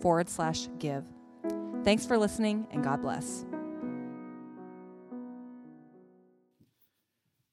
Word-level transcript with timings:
forward 0.00 0.28
slash 0.28 0.68
give. 0.78 1.04
Thanks 1.84 2.04
for 2.04 2.18
listening 2.18 2.66
and 2.70 2.82
God 2.82 3.02
bless. 3.02 3.44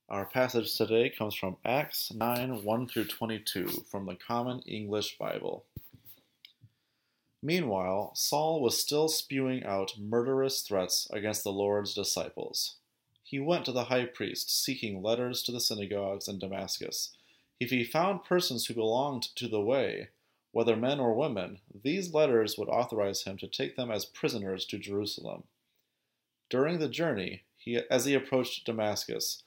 Our 0.09 0.25
passage 0.25 0.77
today 0.77 1.09
comes 1.09 1.33
from 1.33 1.57
Acts 1.65 2.13
9 2.13 2.63
1 2.63 2.87
through 2.87 3.05
22 3.05 3.67
from 3.89 4.05
the 4.05 4.15
Common 4.15 4.59
English 4.67 5.17
Bible. 5.17 5.65
Meanwhile, 7.41 8.11
Saul 8.13 8.61
was 8.61 8.79
still 8.79 9.09
spewing 9.09 9.63
out 9.65 9.93
murderous 9.99 10.61
threats 10.61 11.09
against 11.11 11.43
the 11.43 11.51
Lord's 11.51 11.93
disciples. 11.93 12.75
He 13.23 13.39
went 13.39 13.65
to 13.65 13.71
the 13.71 13.85
high 13.85 14.05
priest, 14.05 14.63
seeking 14.63 15.01
letters 15.01 15.41
to 15.43 15.51
the 15.51 15.59
synagogues 15.59 16.27
in 16.27 16.37
Damascus. 16.37 17.09
If 17.59 17.71
he 17.71 17.83
found 17.83 18.23
persons 18.23 18.67
who 18.67 18.75
belonged 18.75 19.23
to 19.35 19.47
the 19.47 19.61
way, 19.61 20.09
whether 20.53 20.75
men 20.75 20.99
or 20.99 21.15
women, 21.15 21.59
these 21.83 22.13
letters 22.13 22.59
would 22.59 22.69
authorize 22.69 23.23
him 23.23 23.35
to 23.37 23.47
take 23.47 23.75
them 23.75 23.89
as 23.89 24.05
prisoners 24.05 24.65
to 24.67 24.77
Jerusalem. 24.77 25.43
During 26.47 26.77
the 26.77 26.87
journey, 26.87 27.41
he, 27.57 27.81
as 27.89 28.05
he 28.05 28.13
approached 28.13 28.63
Damascus, 28.63 29.43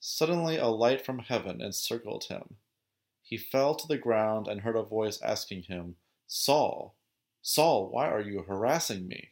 suddenly 0.00 0.56
a 0.56 0.66
light 0.66 1.06
from 1.06 1.20
heaven 1.20 1.62
encircled 1.62 2.24
him. 2.24 2.56
He 3.22 3.36
fell 3.36 3.76
to 3.76 3.86
the 3.86 3.98
ground 3.98 4.48
and 4.48 4.62
heard 4.62 4.74
a 4.74 4.82
voice 4.82 5.22
asking 5.22 5.62
him, 5.62 5.94
Saul, 6.26 6.96
Saul, 7.40 7.88
why 7.88 8.08
are 8.08 8.20
you 8.20 8.42
harassing 8.42 9.06
me? 9.06 9.30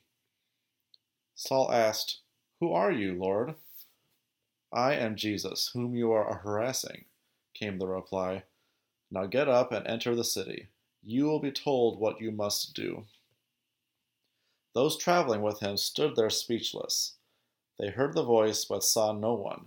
Saul 1.35 1.73
asked, 1.73 2.21
Who 2.61 2.73
are 2.73 2.93
you, 2.93 3.15
Lord? 3.15 3.57
I 4.73 4.95
am 4.95 5.17
Jesus, 5.17 5.71
whom 5.73 5.97
you 5.97 6.13
are 6.13 6.39
harassing, 6.39 7.07
came 7.53 7.79
the 7.79 7.89
reply. 7.89 8.45
Now 9.11 9.27
get 9.27 9.49
up 9.49 9.73
and 9.73 9.85
enter 9.89 10.15
the 10.15 10.23
city 10.23 10.69
you 11.07 11.25
will 11.27 11.39
be 11.39 11.53
told 11.53 12.01
what 12.01 12.21
you 12.21 12.33
must 12.33 12.75
do. 12.75 13.05
Those 14.75 14.99
traveling 14.99 15.41
with 15.41 15.61
him 15.61 15.77
stood 15.77 16.17
there 16.17 16.31
speechless. 16.31 17.15
They 17.79 17.91
heard 17.91 18.15
the 18.15 18.25
voice, 18.25 18.65
but 18.65 18.83
saw 18.83 19.13
no 19.13 19.35
one. 19.35 19.67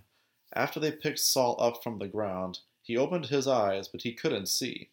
After 0.54 0.80
they 0.80 0.92
picked 0.92 1.20
Saul 1.20 1.56
up 1.60 1.82
from 1.82 1.98
the 1.98 2.10
ground, 2.10 2.60
he 2.82 2.98
opened 2.98 3.28
his 3.28 3.48
eyes, 3.48 3.88
but 3.88 4.02
he 4.02 4.14
couldn't 4.14 4.48
see. 4.48 4.90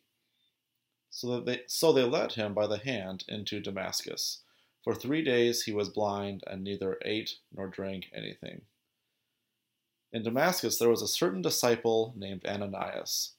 So, 1.10 1.28
that 1.28 1.46
they, 1.46 1.62
so 1.66 1.92
they 1.92 2.04
led 2.04 2.32
him 2.32 2.54
by 2.54 2.68
the 2.68 2.78
hand 2.78 3.24
into 3.26 3.58
Damascus. 3.58 4.42
For 4.84 4.94
three 4.94 5.24
days 5.24 5.64
he 5.64 5.72
was 5.72 5.88
blind 5.88 6.44
and 6.46 6.62
neither 6.62 6.98
ate 7.04 7.38
nor 7.52 7.66
drank 7.66 8.06
anything. 8.14 8.62
In 10.12 10.22
Damascus 10.22 10.78
there 10.78 10.90
was 10.90 11.02
a 11.02 11.08
certain 11.08 11.42
disciple 11.42 12.14
named 12.16 12.46
Ananias. 12.46 13.32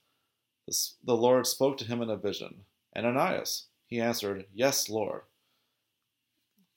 The 0.68 1.16
Lord 1.16 1.48
spoke 1.48 1.78
to 1.78 1.86
him 1.86 2.02
in 2.02 2.10
a 2.10 2.18
vision. 2.18 2.66
Ananias. 2.96 3.68
He 3.86 4.00
answered, 4.00 4.46
Yes, 4.54 4.90
Lord. 4.90 5.22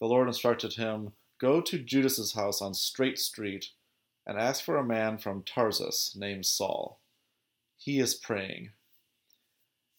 The 0.01 0.07
Lord 0.07 0.29
instructed 0.29 0.75
him, 0.75 1.13
Go 1.41 1.61
to 1.61 1.79
Judas's 1.79 2.33
house 2.33 2.61
on 2.61 2.75
Straight 2.75 3.19
Street 3.19 3.71
and 4.27 4.39
ask 4.39 4.63
for 4.63 4.77
a 4.77 4.85
man 4.85 5.19
from 5.19 5.43
Tarsus 5.43 6.15
named 6.17 6.47
Saul. 6.47 7.01
He 7.77 7.99
is 7.99 8.15
praying. 8.15 8.71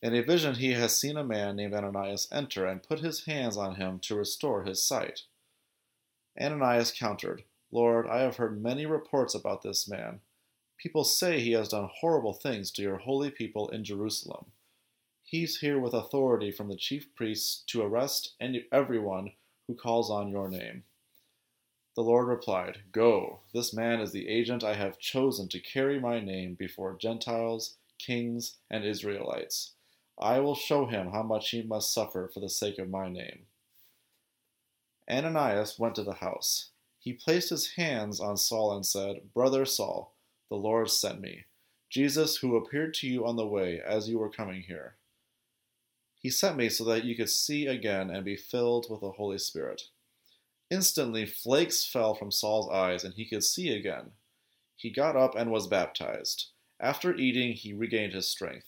In 0.02 0.16
a 0.16 0.22
vision, 0.22 0.56
he 0.56 0.72
has 0.74 1.00
seen 1.00 1.18
a 1.18 1.24
man 1.24 1.56
named 1.56 1.74
Ananias 1.74 2.28
enter 2.32 2.66
and 2.66 2.82
put 2.82 3.00
his 3.00 3.26
hands 3.26 3.58
on 3.58 3.76
him 3.76 4.00
to 4.00 4.16
restore 4.16 4.64
his 4.64 4.84
sight. 4.84 5.22
Ananias 6.40 6.92
countered, 6.92 7.44
Lord, 7.72 8.08
I 8.08 8.22
have 8.22 8.38
heard 8.38 8.62
many 8.62 8.86
reports 8.86 9.36
about 9.36 9.62
this 9.62 9.88
man. 9.88 10.22
People 10.78 11.04
say 11.04 11.40
he 11.40 11.52
has 11.52 11.70
done 11.70 11.90
horrible 12.00 12.34
things 12.34 12.72
to 12.72 12.82
your 12.82 12.98
holy 12.98 13.30
people 13.30 13.70
in 13.70 13.84
Jerusalem. 13.84 14.48
He's 15.32 15.60
here 15.60 15.80
with 15.80 15.94
authority 15.94 16.52
from 16.52 16.68
the 16.68 16.76
chief 16.76 17.16
priests 17.16 17.64
to 17.68 17.82
arrest 17.82 18.34
any, 18.42 18.66
everyone 18.70 19.32
who 19.66 19.76
calls 19.76 20.12
on 20.12 20.28
your 20.28 20.50
name. 20.50 20.84
The 21.96 22.02
Lord 22.02 22.28
replied, 22.28 22.80
Go, 22.92 23.40
this 23.54 23.74
man 23.74 24.02
is 24.02 24.12
the 24.12 24.28
agent 24.28 24.62
I 24.62 24.74
have 24.74 25.00
chosen 25.00 25.48
to 25.48 25.60
carry 25.62 26.02
my 26.02 26.20
name 26.20 26.56
before 26.56 26.98
Gentiles, 27.00 27.78
kings, 27.98 28.58
and 28.70 28.84
Israelites. 28.84 29.72
I 30.20 30.42
will 30.42 30.54
show 30.54 30.88
him 30.88 31.12
how 31.12 31.24
much 31.24 31.52
he 31.52 31.64
must 31.64 31.94
suffer 31.94 32.30
for 32.34 32.42
the 32.42 32.50
sake 32.50 32.78
of 32.78 32.90
my 32.90 33.08
name. 33.08 33.44
Ananias 35.10 35.80
went 35.80 35.96
to 35.96 36.04
the 36.04 36.16
house. 36.16 36.72
He 37.00 37.14
placed 37.14 37.52
his 37.52 37.76
hands 37.76 38.20
on 38.20 38.36
Saul 38.36 38.76
and 38.76 38.86
said, 38.86 39.34
Brother 39.34 39.64
Saul, 39.64 40.14
the 40.50 40.58
Lord 40.58 40.90
sent 40.90 41.22
me, 41.22 41.46
Jesus, 41.90 42.36
who 42.36 42.58
appeared 42.58 42.94
to 42.96 43.08
you 43.08 43.26
on 43.26 43.38
the 43.38 43.48
way 43.48 43.80
as 43.80 44.10
you 44.10 44.20
were 44.20 44.30
coming 44.30 44.64
here. 44.64 44.98
He 46.22 46.30
sent 46.30 46.56
me 46.56 46.70
so 46.70 46.84
that 46.86 47.04
you 47.04 47.16
could 47.16 47.32
see 47.32 47.66
again 47.66 48.12
and 48.12 48.24
be 48.24 48.36
filled 48.36 48.86
with 48.90 49.02
the 49.02 49.12
Holy 49.12 49.40
Spirit. 49.40 49.82
Instantly, 50.70 51.26
flakes 51.26 51.84
fell 51.84 52.14
from 52.14 52.32
Saul's 52.32 52.70
eyes, 52.70 53.04
and 53.04 53.16
he 53.16 53.26
could 53.26 53.44
see 53.44 53.70
again. 53.70 54.12
He 54.76 54.92
got 54.92 55.16
up 55.16 55.36
and 55.36 55.52
was 55.52 55.68
baptized. 55.68 56.52
After 56.80 57.16
eating, 57.16 57.54
he 57.54 57.74
regained 57.74 58.14
his 58.14 58.30
strength. 58.30 58.68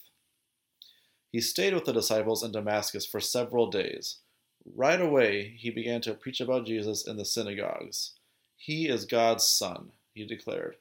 He 1.30 1.40
stayed 1.40 1.74
with 1.74 1.84
the 1.84 1.92
disciples 1.92 2.42
in 2.42 2.52
Damascus 2.52 3.06
for 3.06 3.20
several 3.20 3.70
days. 3.70 4.18
Right 4.64 5.00
away, 5.00 5.54
he 5.56 5.70
began 5.70 6.00
to 6.02 6.14
preach 6.14 6.40
about 6.40 6.66
Jesus 6.66 7.06
in 7.06 7.16
the 7.16 7.24
synagogues. 7.24 8.14
He 8.56 8.88
is 8.88 9.04
God's 9.04 9.44
Son, 9.44 9.92
he 10.12 10.26
declared. 10.26 10.76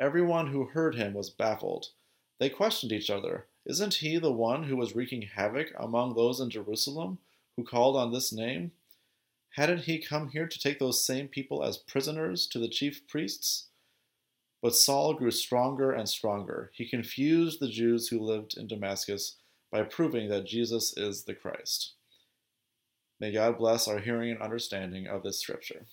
Everyone 0.00 0.48
who 0.48 0.66
heard 0.66 0.96
him 0.96 1.14
was 1.14 1.30
baffled. 1.30 1.90
They 2.38 2.48
questioned 2.48 2.92
each 2.92 3.10
other 3.10 3.46
isn't 3.64 3.94
he 3.94 4.18
the 4.18 4.32
one 4.32 4.64
who 4.64 4.76
was 4.76 4.96
wreaking 4.96 5.22
havoc 5.22 5.68
among 5.78 6.14
those 6.14 6.40
in 6.40 6.50
Jerusalem 6.50 7.18
who 7.56 7.64
called 7.64 7.96
on 7.96 8.12
this 8.12 8.32
name? 8.32 8.72
Hadn't 9.50 9.84
he 9.84 9.98
come 9.98 10.30
here 10.30 10.48
to 10.48 10.58
take 10.58 10.78
those 10.78 11.04
same 11.04 11.28
people 11.28 11.62
as 11.62 11.76
prisoners 11.76 12.46
to 12.48 12.58
the 12.58 12.68
chief 12.68 13.06
priests? 13.06 13.68
But 14.62 14.74
Saul 14.74 15.14
grew 15.14 15.30
stronger 15.30 15.92
and 15.92 16.08
stronger. 16.08 16.70
He 16.74 16.88
confused 16.88 17.60
the 17.60 17.68
Jews 17.68 18.08
who 18.08 18.20
lived 18.20 18.56
in 18.56 18.66
Damascus 18.66 19.36
by 19.70 19.82
proving 19.82 20.28
that 20.28 20.46
Jesus 20.46 20.96
is 20.96 21.24
the 21.24 21.34
Christ. 21.34 21.94
May 23.20 23.32
God 23.32 23.58
bless 23.58 23.86
our 23.86 23.98
hearing 23.98 24.32
and 24.32 24.42
understanding 24.42 25.06
of 25.06 25.22
this 25.22 25.38
scripture. 25.40 25.86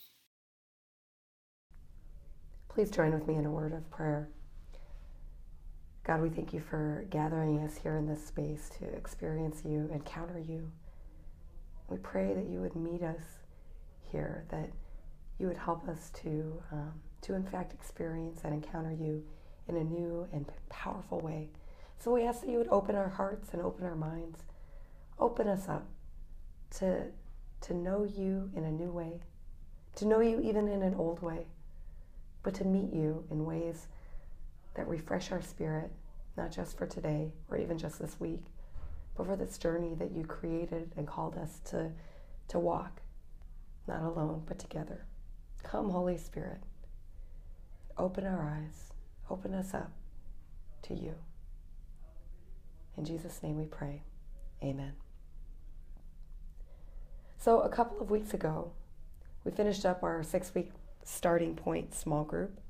Please 2.69 2.90
join 2.90 3.12
with 3.12 3.28
me 3.28 3.36
in 3.36 3.46
a 3.46 3.51
word 3.51 3.74
of 3.74 3.90
prayer. 3.91 4.30
God, 6.06 6.22
we 6.22 6.30
thank 6.30 6.54
you 6.54 6.60
for 6.60 7.06
gathering 7.10 7.60
us 7.60 7.78
here 7.78 7.98
in 7.98 8.08
this 8.08 8.26
space 8.26 8.70
to 8.80 8.86
experience 8.86 9.62
you, 9.66 9.90
encounter 9.94 10.40
you. 10.40 10.72
We 11.88 11.98
pray 11.98 12.34
that 12.34 12.48
you 12.48 12.62
would 12.62 12.76
meet 12.76 13.04
us 13.04 13.22
here, 14.12 14.46
that 14.50 14.70
you 15.38 15.48
would 15.48 15.58
help 15.58 15.88
us 15.88 16.10
to, 16.24 16.62
um, 16.72 16.94
to 17.22 17.36
in 17.36 17.44
fact 17.44 17.74
experience 17.74 18.42
and 18.44 18.54
encounter 18.54 18.92
you 18.92 19.24
in 19.68 19.76
a 19.76 19.84
new 19.84 20.28
and 20.32 20.46
powerful 20.70 21.20
way. 21.20 21.50
So 22.00 22.12
we 22.12 22.24
ask 22.24 22.42
that 22.42 22.50
you 22.50 22.58
would 22.58 22.70
open 22.70 22.96
our 22.96 23.10
hearts 23.10 23.50
and 23.54 23.62
open 23.62 23.86
our 23.86 23.96
minds, 23.96 24.40
open 25.20 25.48
us 25.48 25.68
up 25.68 25.86
to, 26.78 27.08
to 27.62 27.74
know 27.74 28.04
you 28.04 28.50
in 28.56 28.63
a 28.63 28.72
new 28.72 28.90
way, 28.90 29.22
to 29.95 30.06
know 30.06 30.22
you 30.22 30.40
even 30.42 30.68
in 30.68 30.81
an 30.81 30.95
old 30.95 31.22
way, 31.22 31.45
but 32.42 32.54
to 32.56 32.63
meet 32.63 32.94
you 32.94 33.25
in 33.30 33.45
ways 33.45 33.88
that 34.80 34.88
refresh 34.88 35.30
our 35.34 35.42
spirit, 35.42 35.92
not 36.38 36.54
just 36.54 36.78
for 36.78 36.88
today 36.88 37.34
or 37.50 37.58
even 37.58 37.78
just 37.78 38.00
this 38.00 38.18
week, 38.18 38.46
but 39.18 39.26
for 39.26 39.36
this 39.36 39.58
journey 39.58 39.94
that 39.94 40.14
you 40.14 40.24
created 40.24 40.94
and 40.96 41.06
called 41.06 41.36
us 41.36 41.60
to, 41.66 41.92
to 42.48 42.58
walk, 42.58 43.02
not 43.90 44.02
alone, 44.02 44.42
but 44.48 44.58
together. 44.58 45.06
Come, 45.64 45.90
Holy 45.90 46.18
Spirit, 46.18 46.62
open 47.98 48.26
our 48.26 48.42
eyes, 48.42 48.94
open 49.30 49.54
us 49.54 49.74
up 49.74 49.92
to 50.84 50.94
you. 50.94 51.14
In 52.96 53.04
Jesus' 53.04 53.44
name 53.44 53.58
we 53.58 53.66
pray. 53.66 54.04
Amen. 54.64 54.94
So, 57.38 57.60
a 57.60 57.70
couple 57.70 58.00
of 58.00 58.10
weeks 58.10 58.34
ago, 58.34 58.72
we 59.44 59.52
finished 59.52 59.86
up 59.86 60.04
our 60.04 60.24
six 60.24 60.56
week 60.56 60.72
starting 61.04 61.56
point 61.56 61.94
small 61.94 62.24
group. 62.24 62.62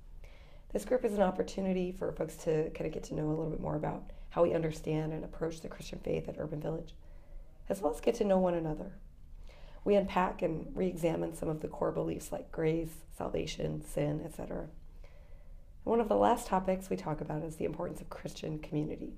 This 0.72 0.86
group 0.86 1.04
is 1.04 1.14
an 1.14 1.24
opportunity 1.24 1.92
for 1.92 2.12
folks 2.12 2.36
to 2.44 2.70
kind 2.72 2.86
of 2.86 2.94
get 2.94 3.04
to 3.06 3.16
know 3.16 3.28
a 3.28 3.30
little 3.30 3.50
bit 3.50 3.60
more 3.60 3.76
about 3.76 4.04
how 4.30 4.44
we 4.44 4.54
understand 4.54 5.14
and 5.14 5.24
approach 5.24 5.62
the 5.62 5.68
Christian 5.68 5.98
faith 6.00 6.30
at 6.30 6.36
Urban 6.38 6.62
Village, 6.62 6.94
as 7.68 7.82
well 7.82 7.92
as 7.92 8.00
get 8.00 8.14
to 8.16 8.24
know 8.24 8.38
one 8.38 8.54
another. 8.54 8.94
we 9.84 9.96
unpack 9.96 10.44
and 10.44 10.68
re 10.76 10.86
examine 10.86 11.34
some 11.34 11.50
of 11.50 11.62
the 11.62 11.68
core 11.68 11.92
beliefs 11.92 12.32
like 12.32 12.52
grace, 12.52 13.06
salvation, 13.18 13.84
sin, 13.84 14.22
etc. 14.24 14.68
One 15.84 16.00
of 16.00 16.10
the 16.10 16.16
last 16.16 16.46
topics 16.46 16.90
we 16.90 16.98
talk 16.98 17.22
about 17.22 17.42
is 17.42 17.56
the 17.56 17.66
importance 17.66 18.00
of 18.02 18.10
Christian 18.10 18.60
community. 18.60 19.14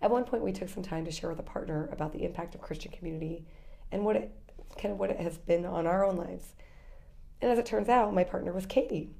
At 0.00 0.12
one 0.12 0.24
point, 0.24 0.44
we 0.44 0.52
took 0.52 0.68
some 0.68 0.82
time 0.84 1.04
to 1.06 1.10
share 1.10 1.30
with 1.30 1.40
a 1.40 1.42
partner 1.42 1.88
about 1.90 2.12
the 2.12 2.24
impact 2.24 2.54
of 2.54 2.60
Christian 2.60 2.92
community 2.92 3.44
and 3.90 4.04
what 4.04 4.14
it 4.14 4.30
kind 4.78 4.92
of 4.92 4.98
what 5.00 5.10
it 5.10 5.18
has 5.18 5.38
been 5.38 5.66
on 5.66 5.86
our 5.88 6.04
own 6.04 6.16
lives. 6.16 6.54
And 7.42 7.50
as 7.50 7.58
it 7.58 7.66
turns 7.66 7.88
out, 7.88 8.14
my 8.14 8.22
partner 8.22 8.52
was 8.52 8.66
Katie, 8.66 9.10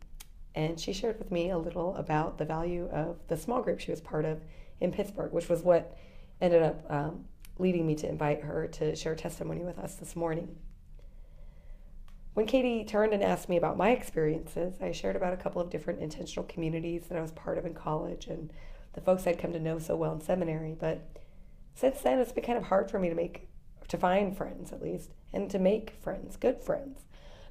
and 0.55 0.79
she 0.79 0.93
shared 0.93 1.19
with 1.19 1.31
me 1.31 1.51
a 1.51 1.59
little 1.59 1.95
about 1.97 2.39
the 2.39 2.45
value 2.45 2.89
of 2.93 3.17
the 3.29 3.37
small 3.37 3.63
group 3.63 3.81
she 3.81 3.91
was 3.91 4.01
part 4.01 4.25
of 4.25 4.41
in 4.81 4.93
Pittsburgh, 4.93 5.33
which 5.33 5.49
was 5.49 5.63
what 5.63 5.97
ended 6.41 6.63
up 6.63 6.85
um, 6.91 7.25
leading 7.59 7.87
me 7.87 7.95
to 7.95 8.09
invite 8.09 8.43
her 8.43 8.67
to 8.67 8.97
share 8.97 9.15
testimony 9.15 9.65
with 9.65 9.79
us 9.79 9.97
this 9.97 10.17
morning. 10.17 10.57
When 12.35 12.47
Katie 12.47 12.85
turned 12.85 13.13
and 13.13 13.23
asked 13.23 13.49
me 13.49 13.57
about 13.57 13.77
my 13.77 13.91
experiences, 13.91 14.77
I 14.81 14.93
shared 14.93 15.17
about 15.17 15.35
a 15.35 15.37
couple 15.37 15.61
of 15.61 15.69
different 15.69 16.01
intentional 16.01 16.47
communities 16.47 17.07
that 17.09 17.19
I 17.19 17.21
was 17.21 17.33
part 17.33 17.59
of 17.59 17.67
in 17.67 17.75
college 17.75 18.29
and 18.29 18.53
the 18.93 19.01
folks 19.01 19.27
I'd 19.27 19.39
come 19.39 19.53
to 19.53 19.61
know 19.61 19.79
so 19.79 19.97
well 19.97 20.15
in 20.15 20.21
seminary. 20.21 20.77
But 20.79 21.07
since 21.75 22.01
then, 22.01 22.19
it's 22.19 22.33
been 22.33 22.45
kind 22.45 22.59
of 22.59 22.65
hard 22.65 22.91
for 22.91 22.99
me 22.99 23.09
to 23.09 23.15
make, 23.15 23.49
to 23.89 23.99
find 23.99 24.37
friends 24.37 24.73
at 24.73 24.83
least, 24.83 25.11
and 25.33 25.51
to 25.51 25.59
make 25.59 25.99
friends, 26.03 26.37
good 26.37 26.63
friends. 26.63 27.01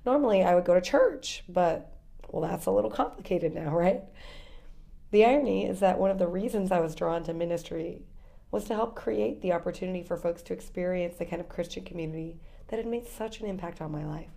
Normally, 0.05 0.43
I 0.43 0.55
would 0.55 0.65
go 0.65 0.73
to 0.73 0.81
church, 0.81 1.43
but 1.47 1.98
well, 2.31 2.49
that's 2.49 2.65
a 2.65 2.71
little 2.71 2.91
complicated 2.91 3.53
now, 3.53 3.69
right? 3.75 4.03
The 5.11 5.25
irony 5.25 5.65
is 5.65 5.79
that 5.79 5.99
one 5.99 6.11
of 6.11 6.19
the 6.19 6.27
reasons 6.27 6.71
I 6.71 6.79
was 6.79 6.95
drawn 6.95 7.23
to 7.23 7.33
ministry 7.33 8.03
was 8.51 8.65
to 8.65 8.75
help 8.75 8.95
create 8.95 9.41
the 9.41 9.53
opportunity 9.53 10.03
for 10.03 10.17
folks 10.17 10.41
to 10.43 10.53
experience 10.53 11.15
the 11.17 11.25
kind 11.25 11.41
of 11.41 11.49
Christian 11.49 11.83
community 11.83 12.39
that 12.67 12.77
had 12.77 12.87
made 12.87 13.07
such 13.07 13.39
an 13.39 13.47
impact 13.47 13.81
on 13.81 13.91
my 13.91 14.05
life. 14.05 14.31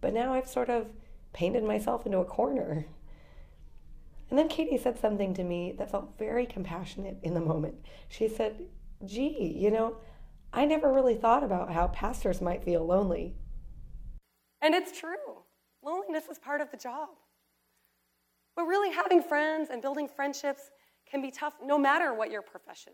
But 0.00 0.14
now 0.14 0.34
I've 0.34 0.48
sort 0.48 0.70
of 0.70 0.88
painted 1.32 1.64
myself 1.64 2.06
into 2.06 2.18
a 2.18 2.24
corner. 2.24 2.86
And 4.30 4.38
then 4.38 4.48
Katie 4.48 4.78
said 4.78 4.98
something 4.98 5.34
to 5.34 5.44
me 5.44 5.72
that 5.78 5.90
felt 5.90 6.18
very 6.18 6.46
compassionate 6.46 7.18
in 7.22 7.34
the 7.34 7.40
moment. 7.40 7.76
She 8.08 8.28
said, 8.28 8.66
Gee, 9.04 9.54
you 9.56 9.70
know, 9.70 9.96
I 10.52 10.64
never 10.64 10.92
really 10.92 11.14
thought 11.14 11.44
about 11.44 11.72
how 11.72 11.88
pastors 11.88 12.40
might 12.40 12.64
feel 12.64 12.84
lonely. 12.84 13.36
And 14.60 14.74
it's 14.74 14.98
true. 14.98 15.44
Loneliness 15.88 16.24
is 16.30 16.38
part 16.38 16.60
of 16.60 16.70
the 16.70 16.76
job. 16.76 17.08
But 18.54 18.64
really, 18.64 18.92
having 18.92 19.22
friends 19.22 19.70
and 19.72 19.80
building 19.80 20.06
friendships 20.06 20.70
can 21.10 21.22
be 21.22 21.30
tough 21.30 21.54
no 21.64 21.78
matter 21.78 22.12
what 22.12 22.30
your 22.30 22.42
profession. 22.42 22.92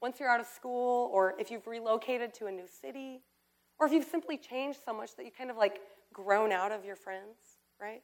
Once 0.00 0.20
you're 0.20 0.28
out 0.28 0.38
of 0.38 0.46
school, 0.46 1.10
or 1.12 1.34
if 1.40 1.50
you've 1.50 1.66
relocated 1.66 2.32
to 2.34 2.46
a 2.46 2.52
new 2.52 2.66
city, 2.80 3.22
or 3.80 3.86
if 3.88 3.92
you've 3.92 4.04
simply 4.04 4.36
changed 4.36 4.78
so 4.84 4.92
much 4.92 5.16
that 5.16 5.24
you 5.24 5.32
kind 5.36 5.50
of 5.50 5.56
like 5.56 5.80
grown 6.12 6.52
out 6.52 6.70
of 6.70 6.84
your 6.84 6.94
friends, 6.94 7.38
right? 7.80 8.02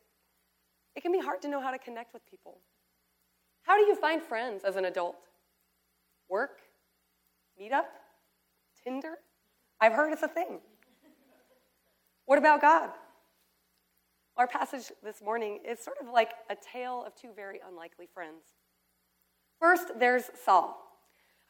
It 0.96 1.02
can 1.02 1.12
be 1.12 1.20
hard 1.20 1.40
to 1.42 1.48
know 1.48 1.60
how 1.60 1.70
to 1.70 1.78
connect 1.78 2.12
with 2.12 2.28
people. 2.28 2.58
How 3.62 3.76
do 3.76 3.84
you 3.84 3.94
find 3.94 4.20
friends 4.20 4.64
as 4.64 4.74
an 4.74 4.86
adult? 4.86 5.16
Work? 6.28 6.58
Meetup? 7.60 7.84
Tinder? 8.82 9.18
I've 9.80 9.92
heard 9.92 10.12
it's 10.12 10.22
a 10.24 10.28
thing. 10.28 10.58
What 12.26 12.38
about 12.38 12.60
God? 12.60 12.90
Our 14.38 14.46
passage 14.46 14.92
this 15.02 15.20
morning 15.20 15.58
is 15.68 15.80
sort 15.80 15.96
of 16.00 16.10
like 16.12 16.30
a 16.48 16.54
tale 16.54 17.02
of 17.04 17.12
two 17.16 17.30
very 17.34 17.58
unlikely 17.68 18.06
friends. 18.14 18.44
First, 19.58 19.98
there's 19.98 20.30
Saul. 20.44 20.78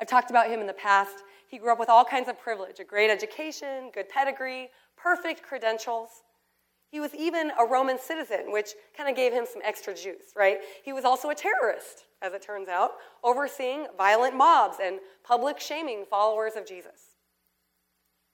I've 0.01 0.09
talked 0.09 0.31
about 0.31 0.49
him 0.51 0.61
in 0.61 0.67
the 0.67 0.73
past. 0.73 1.17
He 1.51 1.59
grew 1.59 1.71
up 1.71 1.79
with 1.79 1.91
all 1.91 2.03
kinds 2.03 2.31
of 2.31 2.39
privilege 2.39 2.81
a 2.81 2.85
great 2.85 3.11
education, 3.11 3.91
good 3.93 4.09
pedigree, 4.09 4.71
perfect 4.97 5.43
credentials. 5.43 6.09
He 6.91 6.99
was 6.99 7.15
even 7.15 7.53
a 7.61 7.67
Roman 7.67 7.99
citizen, 7.99 8.51
which 8.51 8.71
kind 8.97 9.11
of 9.11 9.15
gave 9.15 9.35
him 9.35 9.45
some 9.45 9.61
extra 9.63 9.95
juice, 9.95 10.33
right? 10.35 10.57
He 10.83 10.95
was 10.95 11.05
also 11.05 11.29
a 11.29 11.35
terrorist, 11.35 12.07
as 12.23 12.33
it 12.33 12.41
turns 12.41 12.69
out, 12.69 12.93
overseeing 13.23 13.87
violent 13.99 14.35
mobs 14.35 14.79
and 14.83 14.99
public 15.23 15.61
shaming 15.61 16.07
followers 16.09 16.55
of 16.57 16.67
Jesus. 16.67 17.19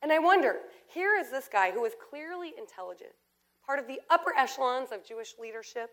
And 0.00 0.12
I 0.12 0.20
wonder 0.20 0.58
here 0.86 1.16
is 1.16 1.32
this 1.32 1.48
guy 1.50 1.72
who 1.72 1.84
is 1.84 1.94
clearly 2.08 2.52
intelligent, 2.56 3.14
part 3.66 3.78
of 3.78 3.86
the 3.86 4.00
upper 4.10 4.32
echelons 4.36 4.92
of 4.92 5.04
Jewish 5.04 5.34
leadership. 5.40 5.90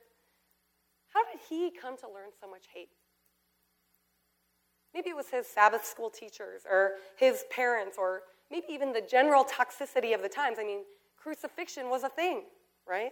How 1.13 1.23
did 1.23 1.41
he 1.49 1.71
come 1.71 1.97
to 1.97 2.07
learn 2.07 2.29
so 2.39 2.49
much 2.49 2.65
hate? 2.73 2.89
Maybe 4.93 5.09
it 5.09 5.15
was 5.15 5.29
his 5.29 5.47
Sabbath 5.47 5.85
school 5.85 6.09
teachers 6.09 6.63
or 6.69 6.93
his 7.15 7.45
parents 7.49 7.97
or 7.97 8.23
maybe 8.49 8.65
even 8.69 8.91
the 8.91 9.01
general 9.01 9.45
toxicity 9.45 10.13
of 10.13 10.21
the 10.21 10.29
times. 10.29 10.57
I 10.59 10.65
mean, 10.65 10.79
crucifixion 11.17 11.89
was 11.89 12.03
a 12.03 12.09
thing, 12.09 12.43
right? 12.87 13.11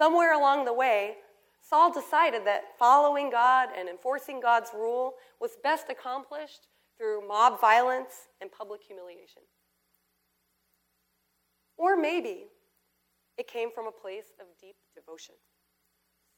Somewhere 0.00 0.34
along 0.34 0.64
the 0.64 0.72
way, 0.72 1.16
Saul 1.60 1.92
decided 1.92 2.46
that 2.46 2.78
following 2.78 3.30
God 3.30 3.70
and 3.76 3.88
enforcing 3.88 4.40
God's 4.40 4.70
rule 4.72 5.14
was 5.40 5.52
best 5.62 5.86
accomplished 5.90 6.68
through 6.96 7.26
mob 7.26 7.60
violence 7.60 8.28
and 8.40 8.50
public 8.50 8.82
humiliation. 8.82 9.42
Or 11.76 11.96
maybe 11.96 12.46
it 13.38 13.46
came 13.46 13.70
from 13.70 13.86
a 13.86 13.92
place 13.92 14.32
of 14.40 14.46
deep 14.60 14.76
devotion. 14.94 15.34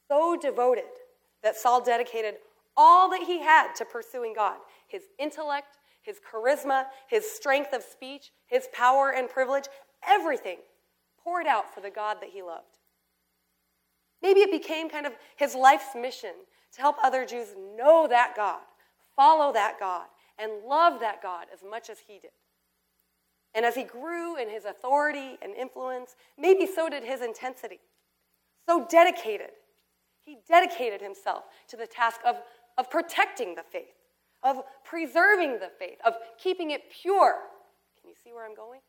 So 0.08 0.36
devoted 0.40 0.84
that 1.42 1.56
Saul 1.56 1.82
dedicated 1.82 2.34
all 2.76 3.10
that 3.10 3.22
he 3.22 3.40
had 3.40 3.74
to 3.74 3.84
pursuing 3.84 4.34
God 4.34 4.56
his 4.86 5.02
intellect, 5.18 5.78
his 6.02 6.18
charisma, 6.18 6.86
his 7.08 7.30
strength 7.30 7.72
of 7.72 7.82
speech, 7.82 8.32
his 8.46 8.68
power 8.72 9.12
and 9.16 9.28
privilege, 9.28 9.66
everything 10.06 10.58
poured 11.22 11.46
out 11.46 11.72
for 11.72 11.80
the 11.80 11.90
God 11.90 12.16
that 12.20 12.30
he 12.30 12.42
loved. 12.42 12.78
Maybe 14.22 14.40
it 14.40 14.50
became 14.50 14.90
kind 14.90 15.06
of 15.06 15.12
his 15.36 15.54
life's 15.54 15.94
mission 15.94 16.32
to 16.74 16.80
help 16.80 16.96
other 17.02 17.24
Jews 17.24 17.48
know 17.76 18.06
that 18.08 18.34
God, 18.36 18.60
follow 19.14 19.52
that 19.52 19.78
God, 19.78 20.06
and 20.38 20.64
love 20.66 21.00
that 21.00 21.22
God 21.22 21.46
as 21.52 21.60
much 21.68 21.88
as 21.88 21.98
he 22.06 22.14
did. 22.14 22.30
And 23.54 23.64
as 23.64 23.74
he 23.74 23.82
grew 23.82 24.36
in 24.36 24.48
his 24.48 24.64
authority 24.64 25.36
and 25.42 25.54
influence, 25.54 26.14
maybe 26.38 26.66
so 26.66 26.88
did 26.88 27.02
his 27.02 27.20
intensity. 27.20 27.80
So 28.68 28.86
dedicated, 28.88 29.50
he 30.20 30.38
dedicated 30.48 31.00
himself 31.00 31.44
to 31.68 31.76
the 31.76 31.86
task 31.86 32.20
of, 32.26 32.36
of 32.78 32.90
protecting 32.90 33.54
the 33.54 33.64
faith, 33.64 33.96
of 34.42 34.62
preserving 34.84 35.58
the 35.58 35.70
faith, 35.78 35.98
of 36.06 36.14
keeping 36.38 36.70
it 36.70 36.82
pure. 37.02 37.38
Can 38.00 38.08
you 38.08 38.14
see 38.22 38.32
where 38.32 38.46
I'm 38.46 38.54
going? 38.54 38.80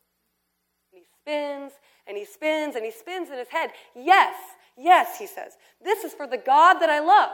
And 0.92 1.00
he 1.00 1.06
spins 1.20 1.72
and 2.06 2.16
he 2.16 2.24
spins 2.24 2.76
and 2.76 2.84
he 2.84 2.92
spins 2.92 3.30
in 3.30 3.38
his 3.38 3.48
head. 3.48 3.70
Yes, 3.96 4.36
yes, 4.76 5.18
he 5.18 5.26
says. 5.26 5.56
This 5.82 6.04
is 6.04 6.14
for 6.14 6.26
the 6.26 6.38
God 6.38 6.74
that 6.74 6.90
I 6.90 7.00
love, 7.00 7.30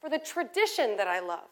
for 0.00 0.08
the 0.08 0.18
tradition 0.18 0.96
that 0.96 1.08
I 1.08 1.20
love. 1.20 1.48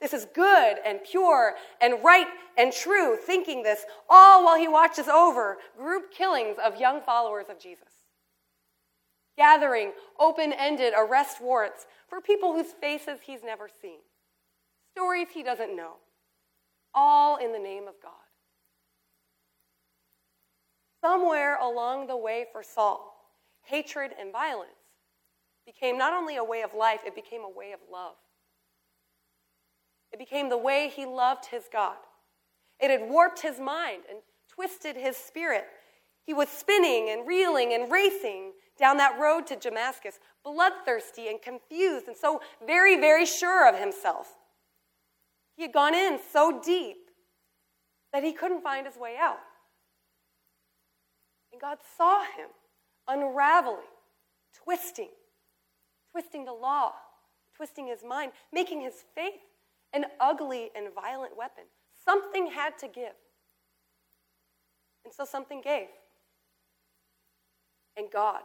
This 0.00 0.12
is 0.12 0.26
good 0.34 0.76
and 0.84 1.00
pure 1.02 1.54
and 1.80 2.02
right 2.04 2.26
and 2.58 2.72
true, 2.72 3.16
thinking 3.16 3.62
this, 3.62 3.84
all 4.08 4.44
while 4.44 4.58
he 4.58 4.68
watches 4.68 5.08
over 5.08 5.58
group 5.78 6.12
killings 6.12 6.56
of 6.62 6.78
young 6.78 7.00
followers 7.00 7.46
of 7.48 7.58
Jesus. 7.58 7.88
Gathering 9.36 9.92
open 10.18 10.52
ended 10.52 10.94
arrest 10.96 11.40
warrants 11.40 11.86
for 12.08 12.20
people 12.20 12.52
whose 12.52 12.72
faces 12.72 13.20
he's 13.24 13.42
never 13.42 13.68
seen, 13.80 13.98
stories 14.92 15.28
he 15.32 15.42
doesn't 15.42 15.74
know, 15.74 15.94
all 16.94 17.36
in 17.36 17.52
the 17.52 17.58
name 17.58 17.88
of 17.88 17.94
God. 18.02 18.12
Somewhere 21.02 21.58
along 21.58 22.06
the 22.06 22.16
way 22.16 22.46
for 22.52 22.62
Saul, 22.62 23.14
hatred 23.62 24.12
and 24.18 24.32
violence 24.32 24.70
became 25.66 25.98
not 25.98 26.12
only 26.12 26.36
a 26.36 26.44
way 26.44 26.62
of 26.62 26.74
life, 26.74 27.00
it 27.06 27.14
became 27.14 27.42
a 27.42 27.50
way 27.50 27.72
of 27.72 27.80
love. 27.90 28.14
It 30.14 30.18
became 30.20 30.48
the 30.48 30.56
way 30.56 30.92
he 30.94 31.06
loved 31.06 31.46
his 31.46 31.64
God. 31.72 31.96
It 32.78 32.88
had 32.88 33.10
warped 33.10 33.40
his 33.40 33.58
mind 33.58 34.02
and 34.08 34.20
twisted 34.48 34.94
his 34.94 35.16
spirit. 35.16 35.64
He 36.24 36.32
was 36.32 36.48
spinning 36.48 37.10
and 37.10 37.26
reeling 37.26 37.74
and 37.74 37.90
racing 37.90 38.52
down 38.78 38.98
that 38.98 39.18
road 39.18 39.44
to 39.48 39.56
Damascus, 39.56 40.20
bloodthirsty 40.44 41.26
and 41.26 41.42
confused, 41.42 42.06
and 42.06 42.16
so 42.16 42.40
very, 42.64 42.94
very 42.94 43.26
sure 43.26 43.68
of 43.68 43.76
himself. 43.76 44.28
He 45.56 45.62
had 45.62 45.72
gone 45.72 45.96
in 45.96 46.20
so 46.32 46.60
deep 46.64 47.10
that 48.12 48.22
he 48.22 48.32
couldn't 48.32 48.62
find 48.62 48.86
his 48.86 48.96
way 48.96 49.16
out. 49.20 49.40
And 51.50 51.60
God 51.60 51.78
saw 51.96 52.22
him 52.22 52.50
unraveling, 53.08 53.82
twisting, 54.62 55.10
twisting 56.12 56.44
the 56.44 56.52
law, 56.52 56.92
twisting 57.56 57.88
his 57.88 58.04
mind, 58.04 58.30
making 58.52 58.80
his 58.80 58.94
faith 59.16 59.40
an 59.94 60.04
ugly 60.20 60.70
and 60.76 60.88
violent 60.94 61.36
weapon. 61.36 61.64
Something 62.04 62.48
had 62.48 62.78
to 62.78 62.88
give. 62.88 63.14
And 65.04 65.14
so 65.14 65.24
something 65.24 65.60
gave. 65.62 65.86
And 67.96 68.08
God, 68.12 68.42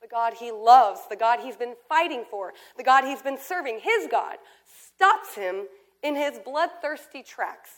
the 0.00 0.08
God 0.08 0.34
he 0.34 0.52
loves, 0.52 1.00
the 1.10 1.16
God 1.16 1.40
he's 1.40 1.56
been 1.56 1.74
fighting 1.88 2.24
for, 2.30 2.52
the 2.76 2.84
God 2.84 3.04
he's 3.04 3.22
been 3.22 3.38
serving, 3.38 3.80
his 3.82 4.08
God, 4.10 4.36
stops 4.64 5.34
him 5.34 5.66
in 6.02 6.16
his 6.16 6.38
bloodthirsty 6.38 7.22
tracks 7.22 7.70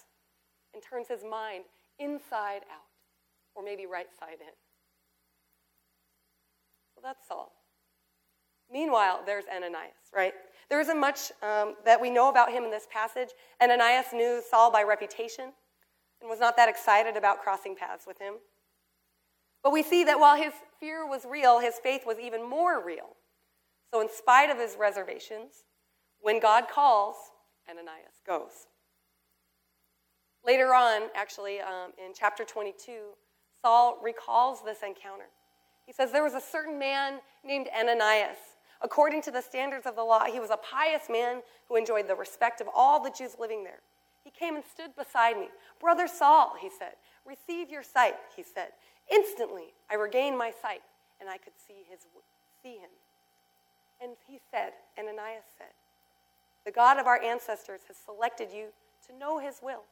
and 0.74 0.82
turns 0.82 1.08
his 1.08 1.24
mind 1.28 1.64
inside 1.98 2.62
out. 2.70 2.86
or 3.54 3.62
maybe 3.62 3.86
right 3.86 4.08
side 4.18 4.40
in. 4.40 4.54
Well, 6.96 7.02
that's 7.02 7.26
Saul. 7.26 7.52
Meanwhile, 8.72 9.22
there's 9.26 9.44
Ananias, 9.54 9.92
right? 10.14 10.32
There 10.72 10.80
isn't 10.80 10.98
much 10.98 11.32
um, 11.42 11.74
that 11.84 12.00
we 12.00 12.08
know 12.08 12.30
about 12.30 12.50
him 12.50 12.64
in 12.64 12.70
this 12.70 12.86
passage. 12.90 13.28
and 13.60 13.70
Ananias 13.70 14.06
knew 14.14 14.40
Saul 14.40 14.72
by 14.72 14.82
reputation 14.82 15.52
and 16.22 16.30
was 16.30 16.40
not 16.40 16.56
that 16.56 16.70
excited 16.70 17.14
about 17.14 17.42
crossing 17.42 17.76
paths 17.76 18.06
with 18.06 18.18
him. 18.18 18.36
But 19.62 19.74
we 19.74 19.82
see 19.82 20.02
that 20.04 20.18
while 20.18 20.34
his 20.34 20.54
fear 20.80 21.06
was 21.06 21.26
real, 21.28 21.58
his 21.58 21.74
faith 21.82 22.06
was 22.06 22.16
even 22.18 22.48
more 22.48 22.82
real. 22.82 23.16
So, 23.92 24.00
in 24.00 24.08
spite 24.08 24.48
of 24.48 24.56
his 24.56 24.76
reservations, 24.80 25.64
when 26.22 26.40
God 26.40 26.68
calls, 26.72 27.16
Ananias 27.68 28.22
goes. 28.26 28.68
Later 30.42 30.72
on, 30.72 31.10
actually, 31.14 31.60
um, 31.60 31.90
in 31.98 32.12
chapter 32.18 32.46
22, 32.46 33.10
Saul 33.60 34.00
recalls 34.02 34.64
this 34.64 34.78
encounter. 34.78 35.28
He 35.84 35.92
says, 35.92 36.12
There 36.12 36.24
was 36.24 36.32
a 36.32 36.40
certain 36.40 36.78
man 36.78 37.20
named 37.44 37.68
Ananias. 37.78 38.38
According 38.82 39.22
to 39.22 39.30
the 39.30 39.40
standards 39.40 39.86
of 39.86 39.94
the 39.94 40.02
law, 40.02 40.24
he 40.24 40.40
was 40.40 40.50
a 40.50 40.56
pious 40.56 41.04
man 41.08 41.42
who 41.68 41.76
enjoyed 41.76 42.08
the 42.08 42.16
respect 42.16 42.60
of 42.60 42.68
all 42.74 43.02
the 43.02 43.10
Jews 43.10 43.36
living 43.38 43.62
there. 43.62 43.80
He 44.24 44.30
came 44.30 44.56
and 44.56 44.64
stood 44.64 44.94
beside 44.96 45.36
me. 45.36 45.48
Brother 45.80 46.08
Saul, 46.08 46.54
he 46.60 46.68
said, 46.68 46.94
receive 47.24 47.70
your 47.70 47.82
sight, 47.82 48.14
he 48.36 48.42
said. 48.42 48.68
Instantly, 49.10 49.74
I 49.90 49.94
regained 49.94 50.38
my 50.38 50.52
sight, 50.62 50.82
and 51.20 51.28
I 51.28 51.38
could 51.38 51.52
see, 51.66 51.84
his, 51.88 52.00
see 52.62 52.78
him. 52.78 52.90
And 54.00 54.12
he 54.26 54.40
said, 54.50 54.72
and 54.96 55.06
Ananias 55.06 55.44
said, 55.58 55.74
The 56.64 56.72
God 56.72 56.98
of 56.98 57.06
our 57.06 57.20
ancestors 57.20 57.82
has 57.88 57.96
selected 57.96 58.48
you 58.52 58.66
to 59.08 59.16
know 59.16 59.38
his 59.38 59.60
will, 59.62 59.84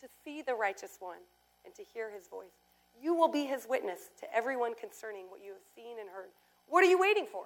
to 0.00 0.08
see 0.24 0.42
the 0.42 0.54
righteous 0.54 0.96
one, 0.98 1.22
and 1.64 1.74
to 1.74 1.82
hear 1.94 2.10
his 2.10 2.28
voice. 2.28 2.58
You 3.00 3.14
will 3.14 3.28
be 3.28 3.44
his 3.44 3.66
witness 3.68 4.10
to 4.20 4.34
everyone 4.34 4.74
concerning 4.74 5.26
what 5.28 5.44
you 5.44 5.52
have 5.52 5.62
seen 5.74 5.98
and 6.00 6.08
heard. 6.08 6.30
What 6.68 6.82
are 6.82 6.88
you 6.88 6.98
waiting 6.98 7.26
for? 7.30 7.44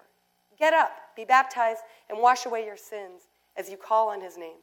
Get 0.60 0.74
up, 0.74 0.92
be 1.16 1.24
baptized, 1.24 1.80
and 2.10 2.20
wash 2.20 2.44
away 2.44 2.66
your 2.66 2.76
sins 2.76 3.22
as 3.56 3.70
you 3.70 3.78
call 3.78 4.10
on 4.10 4.20
his 4.20 4.36
name. 4.36 4.58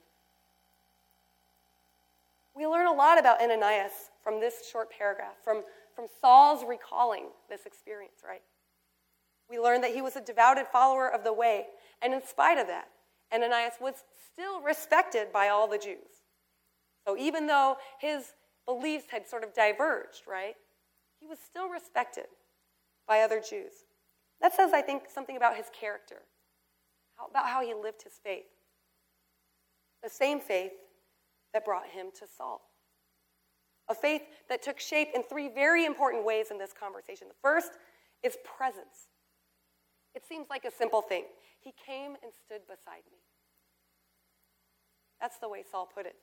We 2.55 2.67
learn 2.67 2.87
a 2.87 2.93
lot 2.93 3.19
about 3.19 3.41
Ananias 3.41 4.11
from 4.23 4.39
this 4.39 4.69
short 4.71 4.89
paragraph, 4.91 5.33
from, 5.43 5.63
from 5.95 6.05
Saul's 6.21 6.63
recalling 6.63 7.25
this 7.49 7.65
experience, 7.65 8.21
right? 8.25 8.41
We 9.49 9.59
learn 9.59 9.81
that 9.81 9.93
he 9.93 10.01
was 10.01 10.15
a 10.15 10.21
devoted 10.21 10.67
follower 10.67 11.11
of 11.11 11.23
the 11.23 11.33
way, 11.33 11.65
and 12.01 12.13
in 12.13 12.25
spite 12.25 12.59
of 12.59 12.67
that, 12.67 12.89
Ananias 13.33 13.73
was 13.81 13.95
still 14.31 14.61
respected 14.61 15.33
by 15.33 15.49
all 15.49 15.67
the 15.67 15.77
Jews. 15.77 16.23
So 17.07 17.17
even 17.17 17.47
though 17.47 17.77
his 17.99 18.33
beliefs 18.65 19.05
had 19.09 19.27
sort 19.27 19.43
of 19.43 19.53
diverged, 19.53 20.23
right, 20.27 20.55
he 21.19 21.25
was 21.25 21.39
still 21.39 21.69
respected 21.69 22.25
by 23.07 23.21
other 23.21 23.39
Jews. 23.39 23.85
That 24.41 24.53
says, 24.53 24.71
I 24.73 24.81
think, 24.81 25.03
something 25.13 25.35
about 25.37 25.55
his 25.55 25.65
character, 25.77 26.21
about 27.29 27.47
how 27.47 27.61
he 27.61 27.73
lived 27.73 28.03
his 28.03 28.13
faith. 28.23 28.45
The 30.03 30.09
same 30.09 30.39
faith 30.39 30.73
that 31.53 31.65
brought 31.65 31.87
him 31.87 32.07
to 32.19 32.25
Saul. 32.37 32.61
A 33.89 33.95
faith 33.95 34.21
that 34.49 34.61
took 34.61 34.79
shape 34.79 35.09
in 35.15 35.23
three 35.23 35.47
very 35.47 35.85
important 35.85 36.25
ways 36.25 36.47
in 36.51 36.57
this 36.57 36.73
conversation. 36.73 37.27
The 37.27 37.35
first 37.41 37.71
is 38.23 38.37
presence. 38.57 39.07
It 40.13 40.23
seems 40.27 40.47
like 40.49 40.65
a 40.65 40.71
simple 40.71 41.01
thing. 41.01 41.23
He 41.59 41.73
came 41.85 42.11
and 42.23 42.31
stood 42.45 42.61
beside 42.67 43.03
me. 43.11 43.17
That's 45.19 45.37
the 45.39 45.49
way 45.49 45.63
Saul 45.69 45.89
put 45.91 46.05
it. 46.05 46.15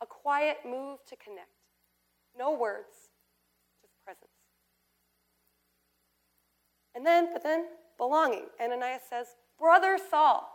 A 0.00 0.06
quiet 0.06 0.58
move 0.64 0.98
to 1.08 1.16
connect. 1.16 1.48
No 2.38 2.56
words, 2.56 3.10
just 3.82 3.92
presence. 4.04 4.30
And 7.00 7.06
then, 7.06 7.32
but 7.32 7.42
then, 7.42 7.64
belonging. 7.96 8.44
Ananias 8.62 9.00
says, 9.08 9.28
Brother 9.58 9.98
Saul, 10.10 10.46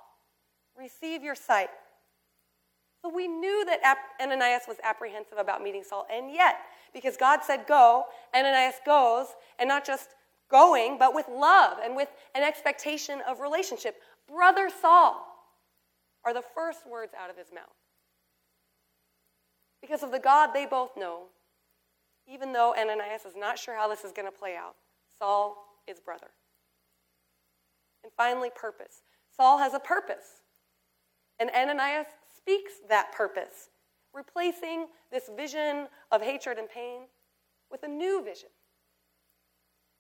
receive 0.78 1.24
your 1.24 1.34
sight. 1.34 1.70
So 3.02 3.10
we 3.12 3.28
knew 3.28 3.66
that 3.66 3.98
Ananias 4.22 4.66
was 4.68 4.78
apprehensive 4.84 5.40
about 5.40 5.64
meeting 5.64 5.84
Saul, 5.84 6.06
and 6.14 6.32
yet, 6.32 6.58
because 6.94 7.18
God 7.18 7.40
said 7.44 7.66
go, 7.68 8.04
Ananias 8.36 8.76
goes, 8.86 9.26
and 9.58 9.68
not 9.68 9.88
just 9.88 10.10
going, 10.52 11.00
but 11.00 11.16
with 11.16 11.26
love 11.28 11.80
and 11.84 11.96
with 11.96 12.10
an 12.36 12.44
expectation 12.44 13.22
of 13.28 13.40
relationship. 13.40 13.96
Brother 14.32 14.70
Saul 14.70 15.26
are 16.24 16.34
the 16.36 16.44
first 16.54 16.88
words 16.88 17.14
out 17.20 17.32
of 17.32 17.38
his 17.38 17.48
mouth. 17.52 17.74
Because 19.82 20.04
of 20.04 20.12
the 20.12 20.20
God 20.20 20.52
they 20.54 20.68
both 20.68 20.96
know, 20.96 21.24
even 22.32 22.54
though 22.54 22.76
Ananias 22.80 23.26
is 23.26 23.34
not 23.36 23.58
sure 23.58 23.76
how 23.76 23.88
this 23.88 24.04
is 24.04 24.12
going 24.12 24.32
to 24.32 24.38
play 24.38 24.56
out, 24.56 24.76
Saul 25.18 25.66
is 25.88 26.00
brother. 26.00 26.32
And 28.04 28.12
finally, 28.16 28.50
purpose. 28.56 29.02
Saul 29.36 29.58
has 29.58 29.74
a 29.74 29.80
purpose. 29.80 30.42
And 31.40 31.50
Ananias 31.50 32.08
speaks 32.38 32.74
that 32.88 33.12
purpose, 33.12 33.70
replacing 34.14 34.88
this 35.12 35.30
vision 35.36 35.88
of 36.12 36.22
hatred 36.22 36.58
and 36.58 36.70
pain 36.70 37.02
with 37.72 37.84
a 37.84 37.88
new 37.88 38.24
vision 38.24 38.50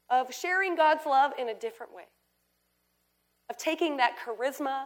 of 0.10 0.34
sharing 0.34 0.76
God's 0.76 1.06
love 1.06 1.32
in 1.38 1.50
a 1.50 1.54
different 1.54 1.94
way, 1.94 2.06
of 3.50 3.58
taking 3.58 3.98
that 3.98 4.14
charisma, 4.24 4.86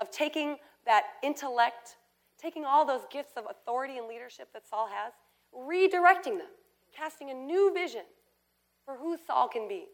of 0.00 0.10
taking 0.10 0.56
that 0.86 1.04
intellect, 1.22 1.96
taking 2.40 2.64
all 2.64 2.86
those 2.86 3.02
gifts 3.10 3.32
of 3.36 3.44
authority 3.50 3.98
and 3.98 4.06
leadership 4.06 4.48
that 4.54 4.66
Saul 4.66 4.88
has, 4.88 5.12
redirecting 5.54 6.38
them, 6.38 6.48
casting 6.96 7.30
a 7.30 7.34
new 7.34 7.72
vision 7.74 8.04
for 8.84 8.96
who 8.96 9.16
Saul 9.26 9.48
can 9.48 9.68
be. 9.68 9.86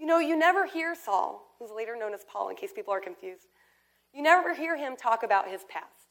You 0.00 0.06
know, 0.06 0.18
you 0.18 0.34
never 0.34 0.64
hear 0.64 0.94
Saul, 0.94 1.42
who's 1.58 1.70
later 1.70 1.94
known 1.94 2.14
as 2.14 2.24
Paul, 2.24 2.48
in 2.48 2.56
case 2.56 2.72
people 2.74 2.94
are 2.94 3.00
confused, 3.00 3.48
you 4.14 4.22
never 4.22 4.54
hear 4.54 4.74
him 4.74 4.96
talk 4.96 5.22
about 5.22 5.50
his 5.50 5.62
past, 5.68 6.08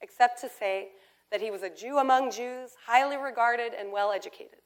except 0.00 0.40
to 0.40 0.48
say 0.48 0.88
that 1.30 1.42
he 1.42 1.50
was 1.50 1.62
a 1.62 1.68
Jew 1.68 1.98
among 1.98 2.30
Jews, 2.30 2.70
highly 2.86 3.18
regarded 3.18 3.74
and 3.78 3.92
well 3.92 4.12
educated. 4.12 4.60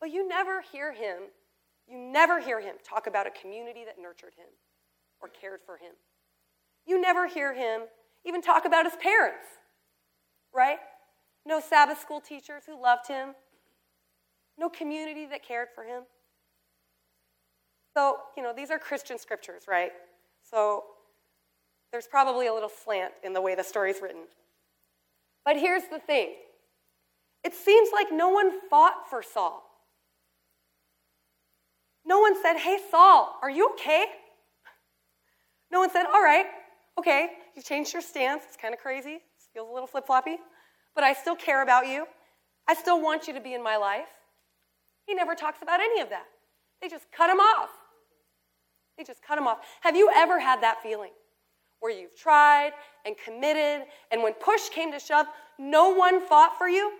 But 0.00 0.10
you 0.10 0.26
never 0.26 0.60
hear 0.60 0.92
him, 0.92 1.18
you 1.86 1.96
never 1.96 2.40
hear 2.40 2.60
him 2.60 2.74
talk 2.82 3.06
about 3.06 3.28
a 3.28 3.30
community 3.30 3.84
that 3.84 4.02
nurtured 4.02 4.34
him 4.36 4.48
or 5.20 5.28
cared 5.28 5.60
for 5.64 5.76
him. 5.76 5.92
You 6.84 7.00
never 7.00 7.28
hear 7.28 7.54
him 7.54 7.82
even 8.24 8.42
talk 8.42 8.64
about 8.64 8.86
his 8.86 8.96
parents, 8.96 9.46
right? 10.52 10.78
No 11.46 11.60
Sabbath 11.60 12.00
school 12.00 12.20
teachers 12.20 12.64
who 12.66 12.80
loved 12.82 13.06
him, 13.06 13.36
no 14.58 14.68
community 14.68 15.26
that 15.26 15.46
cared 15.46 15.68
for 15.76 15.84
him. 15.84 16.02
So, 17.98 18.18
you 18.36 18.44
know, 18.44 18.52
these 18.56 18.70
are 18.70 18.78
Christian 18.78 19.18
scriptures, 19.18 19.64
right? 19.66 19.90
So 20.48 20.84
there's 21.90 22.06
probably 22.06 22.46
a 22.46 22.54
little 22.54 22.68
slant 22.68 23.12
in 23.24 23.32
the 23.32 23.40
way 23.40 23.56
the 23.56 23.64
story's 23.64 23.96
written. 24.00 24.22
But 25.44 25.56
here's 25.56 25.82
the 25.90 25.98
thing 25.98 26.34
it 27.42 27.54
seems 27.54 27.88
like 27.92 28.06
no 28.12 28.28
one 28.28 28.52
fought 28.70 29.10
for 29.10 29.20
Saul. 29.20 29.64
No 32.06 32.20
one 32.20 32.40
said, 32.40 32.56
Hey, 32.56 32.78
Saul, 32.88 33.36
are 33.42 33.50
you 33.50 33.68
okay? 33.70 34.06
No 35.72 35.80
one 35.80 35.90
said, 35.90 36.06
All 36.06 36.22
right, 36.22 36.46
okay, 37.00 37.30
you 37.56 37.62
changed 37.62 37.92
your 37.92 38.02
stance. 38.02 38.44
It's 38.46 38.56
kind 38.56 38.72
of 38.72 38.78
crazy. 38.78 39.14
It 39.14 39.22
feels 39.52 39.68
a 39.68 39.72
little 39.72 39.88
flip 39.88 40.06
floppy, 40.06 40.36
but 40.94 41.02
I 41.02 41.14
still 41.14 41.34
care 41.34 41.64
about 41.64 41.88
you. 41.88 42.06
I 42.68 42.74
still 42.74 43.02
want 43.02 43.26
you 43.26 43.34
to 43.34 43.40
be 43.40 43.54
in 43.54 43.62
my 43.64 43.76
life. 43.76 44.06
He 45.04 45.14
never 45.14 45.34
talks 45.34 45.62
about 45.62 45.80
any 45.80 46.00
of 46.00 46.10
that. 46.10 46.26
They 46.80 46.88
just 46.88 47.10
cut 47.10 47.28
him 47.28 47.40
off. 47.40 47.70
They 48.98 49.04
just 49.04 49.22
cut 49.22 49.36
them 49.36 49.46
off. 49.46 49.60
Have 49.80 49.96
you 49.96 50.10
ever 50.14 50.38
had 50.40 50.62
that 50.62 50.82
feeling? 50.82 51.12
where 51.80 51.92
you've 51.92 52.16
tried 52.16 52.72
and 53.06 53.14
committed, 53.16 53.86
and 54.10 54.22
when 54.22 54.34
push 54.34 54.68
came 54.68 54.92
to 54.92 54.98
shove, 54.98 55.26
no 55.58 55.90
one 55.90 56.20
fought 56.26 56.58
for 56.58 56.68
you? 56.68 56.92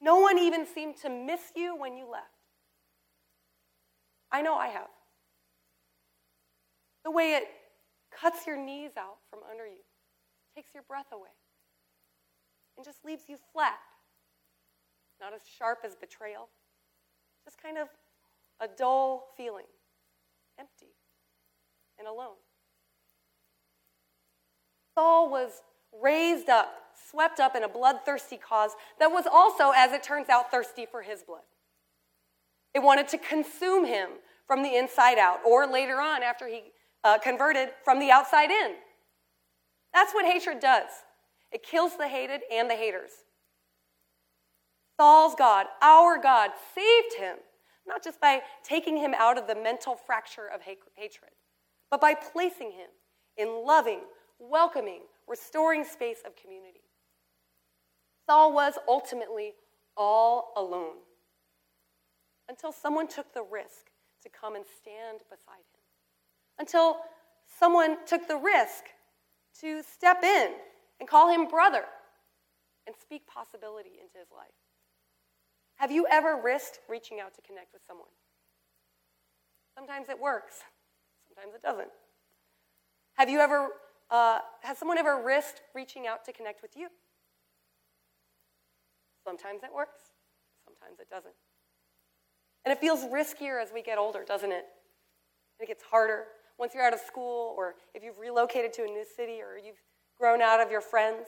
No 0.00 0.18
one 0.18 0.38
even 0.38 0.66
seemed 0.66 0.96
to 0.98 1.08
miss 1.08 1.40
you 1.54 1.76
when 1.76 1.96
you 1.96 2.10
left. 2.10 2.26
I 4.30 4.42
know 4.42 4.56
I 4.56 4.68
have. 4.68 4.88
The 7.04 7.10
way 7.10 7.34
it 7.34 7.44
cuts 8.10 8.46
your 8.46 8.56
knees 8.56 8.92
out 8.98 9.18
from 9.30 9.40
under 9.48 9.66
you, 9.66 9.84
takes 10.54 10.74
your 10.74 10.82
breath 10.82 11.06
away, 11.12 11.30
and 12.76 12.84
just 12.84 13.04
leaves 13.04 13.24
you 13.28 13.36
flat. 13.52 13.78
Not 15.20 15.32
as 15.32 15.42
sharp 15.58 15.78
as 15.84 15.94
betrayal, 15.94 16.48
just 17.44 17.62
kind 17.62 17.78
of 17.78 17.88
a 18.60 18.68
dull 18.76 19.28
feeling, 19.36 19.66
empty 20.58 20.94
and 21.98 22.06
alone. 22.06 22.36
Saul 24.94 25.30
was 25.30 25.50
raised 26.02 26.48
up, 26.48 26.72
swept 27.10 27.40
up 27.40 27.54
in 27.54 27.62
a 27.62 27.68
bloodthirsty 27.68 28.36
cause 28.36 28.70
that 28.98 29.10
was 29.10 29.26
also, 29.30 29.72
as 29.76 29.92
it 29.92 30.02
turns 30.02 30.28
out, 30.28 30.50
thirsty 30.50 30.86
for 30.90 31.02
his 31.02 31.22
blood. 31.22 31.42
It 32.74 32.82
wanted 32.82 33.08
to 33.08 33.18
consume 33.18 33.84
him 33.84 34.10
from 34.46 34.62
the 34.62 34.76
inside 34.76 35.18
out, 35.18 35.40
or 35.44 35.66
later 35.66 36.00
on, 36.00 36.22
after 36.22 36.46
he 36.46 36.62
uh, 37.04 37.18
converted, 37.18 37.70
from 37.84 37.98
the 37.98 38.10
outside 38.10 38.50
in. 38.50 38.74
That's 39.92 40.12
what 40.12 40.26
hatred 40.26 40.60
does 40.60 40.90
it 41.52 41.62
kills 41.62 41.96
the 41.96 42.08
hated 42.08 42.42
and 42.52 42.68
the 42.68 42.74
haters. 42.74 43.10
Saul's 44.98 45.34
God, 45.34 45.66
our 45.82 46.18
God, 46.18 46.50
saved 46.74 47.18
him, 47.18 47.36
not 47.86 48.02
just 48.02 48.20
by 48.20 48.42
taking 48.62 48.96
him 48.96 49.14
out 49.16 49.38
of 49.38 49.46
the 49.46 49.54
mental 49.54 49.96
fracture 49.96 50.46
of 50.52 50.60
hatred, 50.62 51.30
but 51.90 52.00
by 52.00 52.14
placing 52.14 52.72
him 52.72 52.88
in 53.36 53.64
loving, 53.64 54.00
welcoming, 54.38 55.02
restoring 55.28 55.84
space 55.84 56.18
of 56.26 56.34
community. 56.36 56.80
Saul 58.26 58.52
was 58.52 58.74
ultimately 58.88 59.52
all 59.96 60.52
alone 60.56 60.96
until 62.48 62.72
someone 62.72 63.08
took 63.08 63.32
the 63.32 63.42
risk 63.42 63.90
to 64.22 64.28
come 64.28 64.56
and 64.56 64.64
stand 64.80 65.20
beside 65.30 65.66
him, 65.72 65.80
until 66.58 66.98
someone 67.58 67.96
took 68.06 68.26
the 68.26 68.36
risk 68.36 68.84
to 69.60 69.82
step 69.82 70.24
in 70.24 70.52
and 70.98 71.08
call 71.08 71.30
him 71.30 71.46
brother 71.46 71.84
and 72.86 72.96
speak 73.00 73.26
possibility 73.26 73.92
into 74.00 74.18
his 74.18 74.28
life. 74.34 74.50
Have 75.76 75.90
you 75.90 76.06
ever 76.10 76.40
risked 76.42 76.80
reaching 76.88 77.20
out 77.20 77.34
to 77.34 77.42
connect 77.42 77.72
with 77.72 77.82
someone? 77.86 78.08
Sometimes 79.74 80.08
it 80.08 80.18
works, 80.18 80.56
sometimes 81.28 81.54
it 81.54 81.62
doesn't. 81.62 81.90
Have 83.14 83.28
you 83.28 83.40
ever, 83.40 83.68
uh, 84.10 84.38
has 84.62 84.78
someone 84.78 84.96
ever 84.96 85.22
risked 85.22 85.60
reaching 85.74 86.06
out 86.06 86.24
to 86.24 86.32
connect 86.32 86.62
with 86.62 86.76
you? 86.76 86.88
Sometimes 89.26 89.62
it 89.64 89.70
works, 89.74 90.00
sometimes 90.64 90.98
it 90.98 91.10
doesn't. 91.10 91.34
And 92.64 92.72
it 92.72 92.78
feels 92.80 93.04
riskier 93.04 93.62
as 93.62 93.70
we 93.72 93.82
get 93.82 93.98
older, 93.98 94.24
doesn't 94.26 94.52
it? 94.52 94.64
It 95.60 95.68
gets 95.68 95.82
harder 95.82 96.24
once 96.58 96.74
you're 96.74 96.82
out 96.82 96.94
of 96.94 97.00
school, 97.00 97.54
or 97.56 97.74
if 97.94 98.02
you've 98.02 98.18
relocated 98.18 98.72
to 98.74 98.82
a 98.82 98.86
new 98.86 99.04
city, 99.04 99.40
or 99.42 99.58
you've 99.58 99.80
grown 100.18 100.40
out 100.40 100.60
of 100.60 100.70
your 100.70 100.80
friends. 100.80 101.26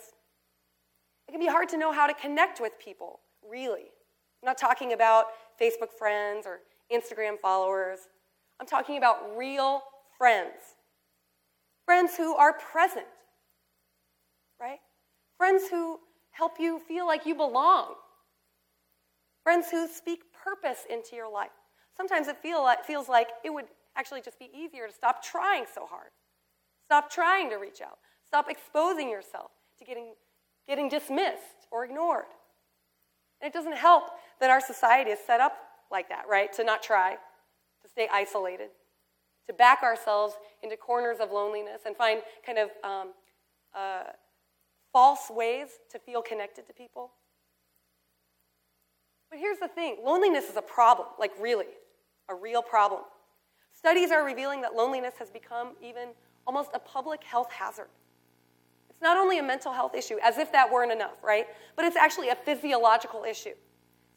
It 1.28 1.32
can 1.32 1.40
be 1.40 1.46
hard 1.46 1.68
to 1.70 1.76
know 1.76 1.92
how 1.92 2.06
to 2.06 2.14
connect 2.14 2.60
with 2.60 2.72
people, 2.78 3.20
really. 3.46 3.90
I'm 4.42 4.46
not 4.46 4.58
talking 4.58 4.92
about 4.92 5.26
Facebook 5.60 5.92
friends 5.96 6.46
or 6.46 6.60
Instagram 6.92 7.38
followers. 7.40 7.98
I'm 8.60 8.66
talking 8.66 8.98
about 8.98 9.36
real 9.36 9.82
friends. 10.16 10.76
Friends 11.84 12.16
who 12.16 12.34
are 12.34 12.52
present, 12.52 13.06
right? 14.60 14.78
Friends 15.36 15.64
who 15.70 15.98
help 16.30 16.60
you 16.60 16.78
feel 16.78 17.06
like 17.06 17.24
you 17.24 17.34
belong. 17.34 17.94
Friends 19.42 19.70
who 19.70 19.88
speak 19.88 20.20
purpose 20.44 20.80
into 20.90 21.16
your 21.16 21.32
life. 21.32 21.50
Sometimes 21.96 22.28
it 22.28 22.36
feel 22.36 22.62
like, 22.62 22.84
feels 22.84 23.08
like 23.08 23.28
it 23.44 23.50
would 23.50 23.64
actually 23.96 24.20
just 24.20 24.38
be 24.38 24.50
easier 24.54 24.86
to 24.86 24.92
stop 24.92 25.22
trying 25.22 25.64
so 25.74 25.86
hard. 25.86 26.10
Stop 26.84 27.10
trying 27.10 27.50
to 27.50 27.56
reach 27.56 27.80
out. 27.80 27.98
Stop 28.26 28.50
exposing 28.50 29.08
yourself 29.08 29.50
to 29.78 29.84
getting, 29.84 30.12
getting 30.68 30.88
dismissed 30.88 31.66
or 31.70 31.84
ignored. 31.84 32.26
And 33.40 33.48
it 33.48 33.54
doesn't 33.54 33.76
help 33.76 34.04
that 34.40 34.50
our 34.50 34.60
society 34.60 35.10
is 35.10 35.18
set 35.26 35.40
up 35.40 35.56
like 35.90 36.08
that, 36.08 36.24
right? 36.28 36.52
To 36.54 36.64
not 36.64 36.82
try, 36.82 37.14
to 37.82 37.88
stay 37.88 38.08
isolated, 38.12 38.68
to 39.46 39.52
back 39.52 39.82
ourselves 39.82 40.34
into 40.62 40.76
corners 40.76 41.18
of 41.20 41.30
loneliness 41.32 41.82
and 41.86 41.96
find 41.96 42.22
kind 42.44 42.58
of 42.58 42.70
um, 42.84 43.12
uh, 43.74 44.04
false 44.92 45.30
ways 45.30 45.68
to 45.90 45.98
feel 45.98 46.22
connected 46.22 46.66
to 46.66 46.72
people. 46.72 47.12
But 49.30 49.38
here's 49.38 49.58
the 49.58 49.68
thing 49.68 49.98
loneliness 50.04 50.48
is 50.48 50.56
a 50.56 50.62
problem, 50.62 51.08
like 51.18 51.32
really, 51.40 51.66
a 52.28 52.34
real 52.34 52.62
problem. 52.62 53.02
Studies 53.72 54.10
are 54.10 54.24
revealing 54.24 54.60
that 54.62 54.74
loneliness 54.74 55.14
has 55.18 55.30
become 55.30 55.72
even 55.82 56.08
almost 56.46 56.70
a 56.74 56.78
public 56.78 57.22
health 57.22 57.52
hazard. 57.52 57.88
It's 58.90 59.02
not 59.02 59.16
only 59.16 59.38
a 59.38 59.42
mental 59.42 59.72
health 59.72 59.94
issue, 59.94 60.16
as 60.22 60.38
if 60.38 60.50
that 60.52 60.72
weren't 60.72 60.90
enough, 60.90 61.22
right? 61.22 61.46
But 61.76 61.84
it's 61.84 61.96
actually 61.96 62.30
a 62.30 62.34
physiological 62.34 63.22
issue. 63.22 63.54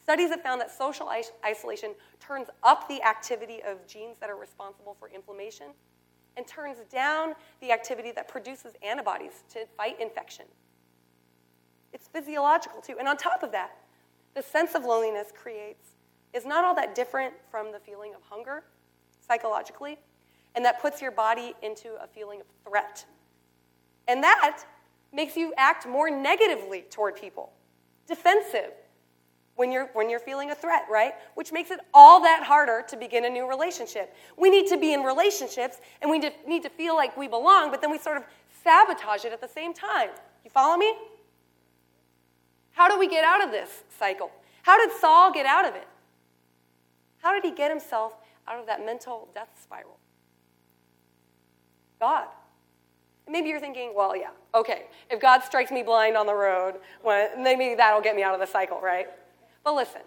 Studies 0.02 0.32
have 0.32 0.42
found 0.42 0.60
that 0.62 0.72
social 0.72 1.10
isolation 1.46 1.92
turns 2.20 2.48
up 2.64 2.88
the 2.88 3.02
activity 3.04 3.62
of 3.64 3.86
genes 3.86 4.18
that 4.20 4.30
are 4.30 4.36
responsible 4.36 4.96
for 5.00 5.10
inflammation 5.10 5.68
and 6.38 6.48
turns 6.48 6.78
down 6.92 7.36
the 7.60 7.72
activity 7.72 8.12
that 8.12 8.28
produces 8.28 8.74
antibodies 8.82 9.44
to 9.50 9.66
fight 9.78 10.00
infection. 10.00 10.46
It's 11.94 12.08
physiological 12.08 12.82
too. 12.82 12.96
And 12.98 13.08
on 13.08 13.18
top 13.18 13.44
of 13.44 13.52
that, 13.52 13.78
the 14.34 14.42
sense 14.42 14.76
of 14.76 14.86
loneliness 14.86 15.28
creates 15.36 15.90
is 16.34 16.46
not 16.46 16.64
all 16.64 16.74
that 16.76 16.96
different 16.96 17.34
from 17.50 17.72
the 17.72 17.80
feeling 17.80 18.14
of 18.16 18.22
hunger 18.24 18.64
psychologically, 19.28 20.00
and 20.56 20.66
that 20.66 20.82
puts 20.82 21.02
your 21.02 21.12
body 21.12 21.54
into 21.62 21.90
a 22.02 22.08
feeling 22.08 22.42
of 22.42 22.48
threat. 22.68 23.06
And 24.08 24.24
that 24.24 24.64
makes 25.14 25.36
you 25.36 25.54
act 25.58 25.88
more 25.88 26.10
negatively 26.10 26.86
toward 26.90 27.16
people, 27.16 27.52
defensive, 28.08 28.72
when 29.56 29.72
you're, 29.72 29.90
when 29.94 30.10
you're 30.10 30.20
feeling 30.20 30.52
a 30.52 30.56
threat, 30.56 30.86
right? 30.90 31.14
Which 31.36 31.52
makes 31.52 31.72
it 31.72 31.80
all 31.94 32.22
that 32.22 32.44
harder 32.44 32.84
to 32.88 32.98
begin 32.98 33.26
a 33.26 33.30
new 33.30 33.48
relationship. 33.48 34.16
We 34.38 34.50
need 34.50 34.68
to 34.68 34.78
be 34.78 34.94
in 34.94 35.02
relationships 35.02 35.78
and 36.02 36.10
we 36.10 36.20
need 36.48 36.64
to 36.64 36.70
feel 36.70 36.96
like 36.96 37.16
we 37.18 37.28
belong, 37.28 37.72
but 37.72 37.82
then 37.82 37.92
we 37.92 37.98
sort 37.98 38.18
of 38.18 38.24
sabotage 38.64 39.26
it 39.26 39.34
at 39.34 39.42
the 39.42 39.48
same 39.48 39.74
time. 39.74 40.10
You 40.44 40.52
follow 40.52 40.78
me? 40.78 40.94
How 42.72 42.90
do 42.90 42.98
we 42.98 43.08
get 43.08 43.24
out 43.24 43.44
of 43.44 43.52
this 43.52 43.84
cycle? 44.00 44.32
How 44.64 44.78
did 44.78 44.96
Saul 44.98 45.32
get 45.32 45.46
out 45.46 45.68
of 45.68 45.76
it? 45.76 45.88
How 47.22 47.34
did 47.34 47.44
he 47.44 47.56
get 47.56 47.70
himself 47.70 48.14
out 48.48 48.60
of 48.60 48.66
that 48.66 48.84
mental 48.86 49.30
death 49.34 49.50
spiral? 49.62 49.98
God. 52.00 52.26
maybe 53.30 53.50
you're 53.50 53.60
thinking, 53.60 53.94
well, 53.96 54.16
yeah, 54.18 54.32
okay, 54.56 54.86
if 55.12 55.22
God 55.22 55.42
strikes 55.44 55.70
me 55.70 55.84
blind 55.84 56.18
on 56.18 56.26
the 56.26 56.34
road, 56.34 56.80
well, 57.04 57.30
maybe 57.38 57.76
that'll 57.76 58.02
get 58.02 58.16
me 58.16 58.24
out 58.24 58.34
of 58.34 58.40
the 58.40 58.48
cycle, 58.48 58.82
right? 58.82 59.08
But 59.64 59.76
listen, 59.76 60.02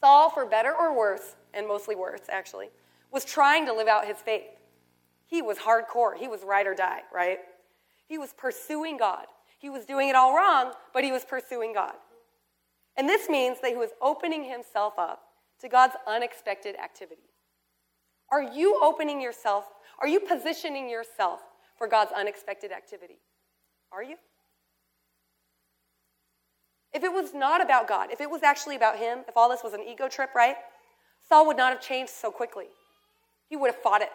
Saul, 0.00 0.30
for 0.30 0.46
better 0.46 0.74
or 0.74 0.96
worse, 0.96 1.36
and 1.52 1.66
mostly 1.66 1.94
worse 1.94 2.22
actually, 2.28 2.68
was 3.10 3.24
trying 3.24 3.66
to 3.66 3.72
live 3.72 3.88
out 3.88 4.06
his 4.06 4.18
faith. 4.18 4.50
He 5.26 5.42
was 5.42 5.58
hardcore. 5.58 6.16
He 6.16 6.28
was 6.28 6.42
ride 6.44 6.66
or 6.66 6.74
die, 6.74 7.00
right? 7.12 7.38
He 8.06 8.18
was 8.18 8.32
pursuing 8.32 8.96
God. 8.96 9.26
He 9.58 9.70
was 9.70 9.84
doing 9.84 10.08
it 10.08 10.16
all 10.16 10.34
wrong, 10.34 10.72
but 10.92 11.04
he 11.04 11.12
was 11.12 11.24
pursuing 11.24 11.72
God. 11.72 11.94
And 12.96 13.08
this 13.08 13.28
means 13.28 13.58
that 13.62 13.70
he 13.70 13.76
was 13.76 13.90
opening 14.00 14.44
himself 14.44 14.94
up 14.98 15.22
to 15.60 15.68
God's 15.68 15.94
unexpected 16.06 16.76
activity. 16.76 17.22
Are 18.32 18.42
you 18.42 18.80
opening 18.82 19.20
yourself? 19.20 19.66
Are 20.00 20.08
you 20.08 20.20
positioning 20.20 20.88
yourself 20.88 21.40
for 21.76 21.86
God's 21.86 22.12
unexpected 22.16 22.72
activity? 22.72 23.18
Are 23.92 24.02
you? 24.02 24.16
If 26.92 27.04
it 27.04 27.12
was 27.12 27.34
not 27.34 27.62
about 27.62 27.86
God, 27.86 28.10
if 28.10 28.20
it 28.20 28.30
was 28.30 28.42
actually 28.42 28.76
about 28.76 28.98
him, 28.98 29.20
if 29.28 29.36
all 29.36 29.48
this 29.48 29.62
was 29.62 29.74
an 29.74 29.82
ego 29.86 30.08
trip, 30.08 30.34
right? 30.34 30.56
Saul 31.28 31.46
would 31.46 31.56
not 31.56 31.72
have 31.72 31.80
changed 31.80 32.12
so 32.12 32.30
quickly. 32.30 32.66
He 33.48 33.56
would 33.56 33.72
have 33.72 33.80
fought 33.80 34.02
it. 34.02 34.10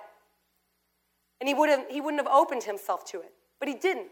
And 1.39 1.47
he, 1.47 1.53
would 1.53 1.69
have, 1.69 1.85
he 1.89 2.01
wouldn't 2.01 2.21
have 2.21 2.31
opened 2.31 2.63
himself 2.63 3.05
to 3.11 3.19
it. 3.19 3.31
But 3.59 3.69
he 3.69 3.75
didn't. 3.75 4.09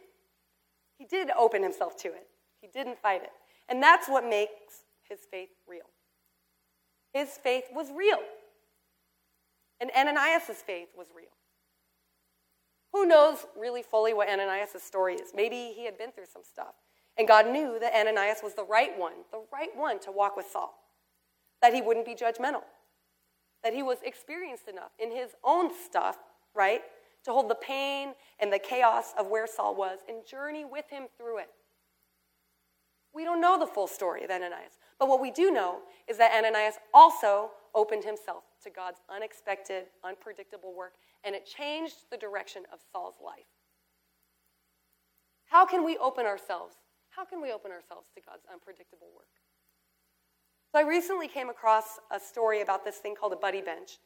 He 0.98 1.06
did 1.06 1.30
open 1.38 1.64
himself 1.64 1.98
to 2.04 2.10
it. 2.10 2.28
He 2.62 2.68
didn't 2.68 2.98
fight 3.00 3.24
it. 3.24 3.32
And 3.68 3.82
that's 3.82 4.08
what 4.08 4.24
makes 4.24 4.84
his 5.10 5.20
faith 5.30 5.50
real. 5.68 5.90
His 7.14 7.30
faith 7.30 7.66
was 7.74 7.88
real. 7.96 8.20
And 9.80 9.92
Ananias' 9.98 10.62
faith 10.66 10.90
was 10.98 11.08
real. 11.16 11.28
Who 12.94 13.06
knows 13.06 13.46
really 13.60 13.82
fully 13.82 14.14
what 14.14 14.30
Ananias' 14.30 14.82
story 14.82 15.16
is? 15.16 15.32
Maybe 15.36 15.74
he 15.76 15.86
had 15.86 15.98
been 15.98 16.12
through 16.12 16.28
some 16.32 16.44
stuff. 16.44 16.76
And 17.18 17.28
God 17.28 17.48
knew 17.48 17.78
that 17.80 17.94
Ananias 17.94 18.40
was 18.44 18.56
the 18.56 18.64
right 18.64 18.98
one, 18.98 19.14
the 19.32 19.44
right 19.52 19.70
one 19.76 20.00
to 20.00 20.12
walk 20.12 20.36
with 20.36 20.48
Saul, 20.52 20.74
that 21.62 21.74
he 21.74 21.82
wouldn't 21.82 22.06
be 22.06 22.16
judgmental, 22.16 22.64
that 23.64 23.74
he 23.74 23.84
was 23.84 24.00
experienced 24.04 24.68
enough 24.68 24.92
in 25.00 25.12
his 25.12 25.32
own 25.44 25.70
stuff, 25.86 26.18
right, 26.56 26.82
to 27.24 27.32
hold 27.32 27.50
the 27.50 27.56
pain 27.56 28.14
and 28.40 28.52
the 28.52 28.60
chaos 28.60 29.14
of 29.18 29.28
where 29.28 29.48
Saul 29.48 29.76
was 29.76 30.00
and 30.10 30.26
journey 30.26 30.66
with 30.66 30.90
him 30.90 31.04
through 31.18 31.40
it. 31.40 31.50
We 33.14 33.24
don't 33.24 33.40
know 33.40 33.60
the 33.60 33.68
full 33.68 33.88
story 33.88 34.24
of 34.24 34.32
Ananias, 34.32 34.80
but 34.98 35.08
what 35.08 35.22
we 35.22 35.30
do 35.30 35.52
know 35.52 35.80
is 36.08 36.18
that 36.18 36.34
Ananias 36.34 36.76
also 36.94 37.52
opened 37.76 38.04
himself 38.04 38.44
to 38.64 38.72
God's 38.72 39.02
unexpected, 39.14 39.86
unpredictable 40.04 40.74
work, 40.76 40.94
and 41.24 41.36
it 41.36 41.46
changed 41.46 41.96
the 42.12 42.18
direction 42.18 42.64
of 42.74 42.80
Saul's 42.92 43.16
life. 43.24 43.46
How 45.46 45.66
can 45.66 45.86
we 45.86 45.96
open 45.98 46.26
ourselves 46.26 46.76
how 47.16 47.24
can 47.24 47.42
we 47.42 47.52
open 47.52 47.72
ourselves 47.72 48.08
to 48.16 48.22
God's 48.22 48.44
unpredictable 48.52 49.08
work? 49.16 49.28
So 50.72 50.80
I 50.80 50.82
recently 50.82 51.28
came 51.28 51.50
across 51.50 52.00
a 52.12 52.20
story 52.20 52.62
about 52.62 52.84
this 52.84 52.98
thing 52.98 53.16
called 53.16 53.34
a 53.34 53.38
buddy 53.38 53.62
bench. 53.62 54.00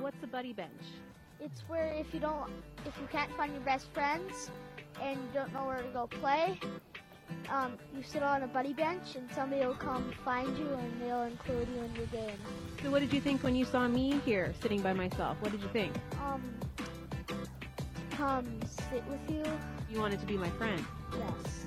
What's 0.00 0.22
a 0.22 0.26
buddy 0.26 0.52
bench? 0.52 0.70
It's 1.40 1.62
where 1.66 1.94
if 1.94 2.12
you 2.12 2.20
don't 2.20 2.50
if 2.84 2.94
you 3.00 3.08
can't 3.10 3.34
find 3.36 3.52
your 3.52 3.62
best 3.62 3.90
friends 3.94 4.50
and 5.00 5.16
you 5.16 5.28
don't 5.32 5.52
know 5.54 5.66
where 5.66 5.82
to 5.82 5.88
go 5.88 6.06
play, 6.06 6.60
um, 7.50 7.72
you 7.96 8.02
sit 8.02 8.22
on 8.22 8.42
a 8.42 8.46
buddy 8.46 8.72
bench 8.72 9.16
and 9.16 9.30
somebody 9.32 9.64
will 9.66 9.74
come 9.74 10.12
find 10.24 10.56
you 10.58 10.68
and 10.68 11.00
they'll 11.00 11.22
include 11.22 11.68
you 11.74 11.82
in 11.82 11.94
your 11.94 12.06
game. 12.06 12.38
So 12.82 12.90
what 12.90 13.00
did 13.00 13.12
you 13.12 13.20
think 13.20 13.42
when 13.42 13.54
you 13.54 13.64
saw 13.64 13.86
me 13.88 14.20
here 14.24 14.52
sitting 14.60 14.80
by 14.80 14.92
myself? 14.92 15.36
What 15.40 15.52
did 15.52 15.60
you 15.62 15.68
think? 15.68 15.94
Um, 16.22 16.42
come 18.10 18.60
sit 18.90 19.04
with 19.08 19.20
you. 19.30 19.42
You 19.90 20.00
wanted 20.00 20.20
to 20.20 20.26
be 20.26 20.36
my 20.36 20.50
friend. 20.50 20.84
Yes. 21.18 21.66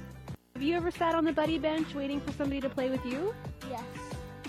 Have 0.53 0.63
you 0.63 0.75
ever 0.75 0.89
sat 0.91 1.13
on 1.15 1.23
the 1.25 1.33
buddy 1.33 1.59
bench 1.59 1.93
waiting 1.93 2.19
for 2.21 2.31
somebody 2.31 2.59
to 2.61 2.69
play 2.69 2.89
with 2.89 3.05
you? 3.05 3.33
Yes. 3.69 3.83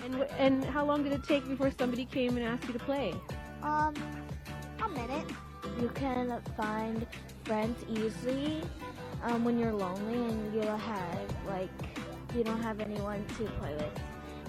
And 0.04 0.14
wh- 0.14 0.40
and 0.40 0.64
how 0.64 0.84
long 0.84 1.02
did 1.02 1.12
it 1.12 1.24
take 1.24 1.46
before 1.46 1.70
somebody 1.78 2.06
came 2.06 2.36
and 2.36 2.46
asked 2.46 2.66
you 2.66 2.72
to 2.72 2.78
play? 2.78 3.14
Um, 3.62 3.94
a 4.82 4.88
minute. 4.88 5.26
You 5.80 5.88
can 5.94 6.40
find 6.56 7.06
friends 7.44 7.84
easily 7.90 8.62
um, 9.24 9.44
when 9.44 9.58
you're 9.58 9.72
lonely 9.72 10.14
and 10.14 10.54
you 10.54 10.62
have 10.62 11.34
like 11.46 11.70
you 12.34 12.44
don't 12.44 12.62
have 12.62 12.80
anyone 12.80 13.24
to 13.38 13.44
play 13.60 13.74
with 13.74 14.00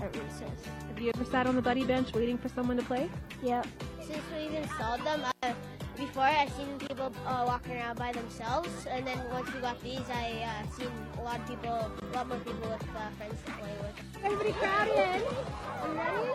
at 0.01 0.15
recess. 0.15 0.65
Have 0.87 1.01
you 1.01 1.11
ever 1.13 1.25
sat 1.25 1.47
on 1.47 1.55
the 1.55 1.61
buddy 1.61 1.83
bench 1.83 2.13
waiting 2.13 2.37
for 2.37 2.49
someone 2.49 2.77
to 2.77 2.83
play? 2.83 3.09
Yep. 3.43 3.67
Since 4.05 4.23
we've 4.35 4.53
installed 4.53 5.01
them, 5.01 5.23
uh, 5.43 5.53
before 5.97 6.23
I've 6.23 6.51
seen 6.53 6.79
people 6.79 7.13
uh, 7.27 7.43
walking 7.45 7.73
around 7.73 7.99
by 7.99 8.11
themselves, 8.13 8.69
and 8.89 9.05
then 9.05 9.19
once 9.31 9.53
we 9.53 9.59
got 9.59 9.81
these, 9.83 10.01
I 10.09 10.45
uh, 10.45 10.71
seen 10.71 10.91
a 11.17 11.21
lot 11.21 11.39
of 11.39 11.47
people, 11.47 11.69
a 11.69 12.15
lot 12.15 12.27
more 12.27 12.37
people 12.39 12.69
with 12.69 12.83
uh, 12.95 13.09
friends 13.17 13.39
to 13.45 13.51
play 13.51 13.73
with. 13.81 14.23
Everybody 14.23 14.53
crowd 14.53 14.87
in. 14.87 15.21
You 15.21 15.97
ready? 15.97 16.29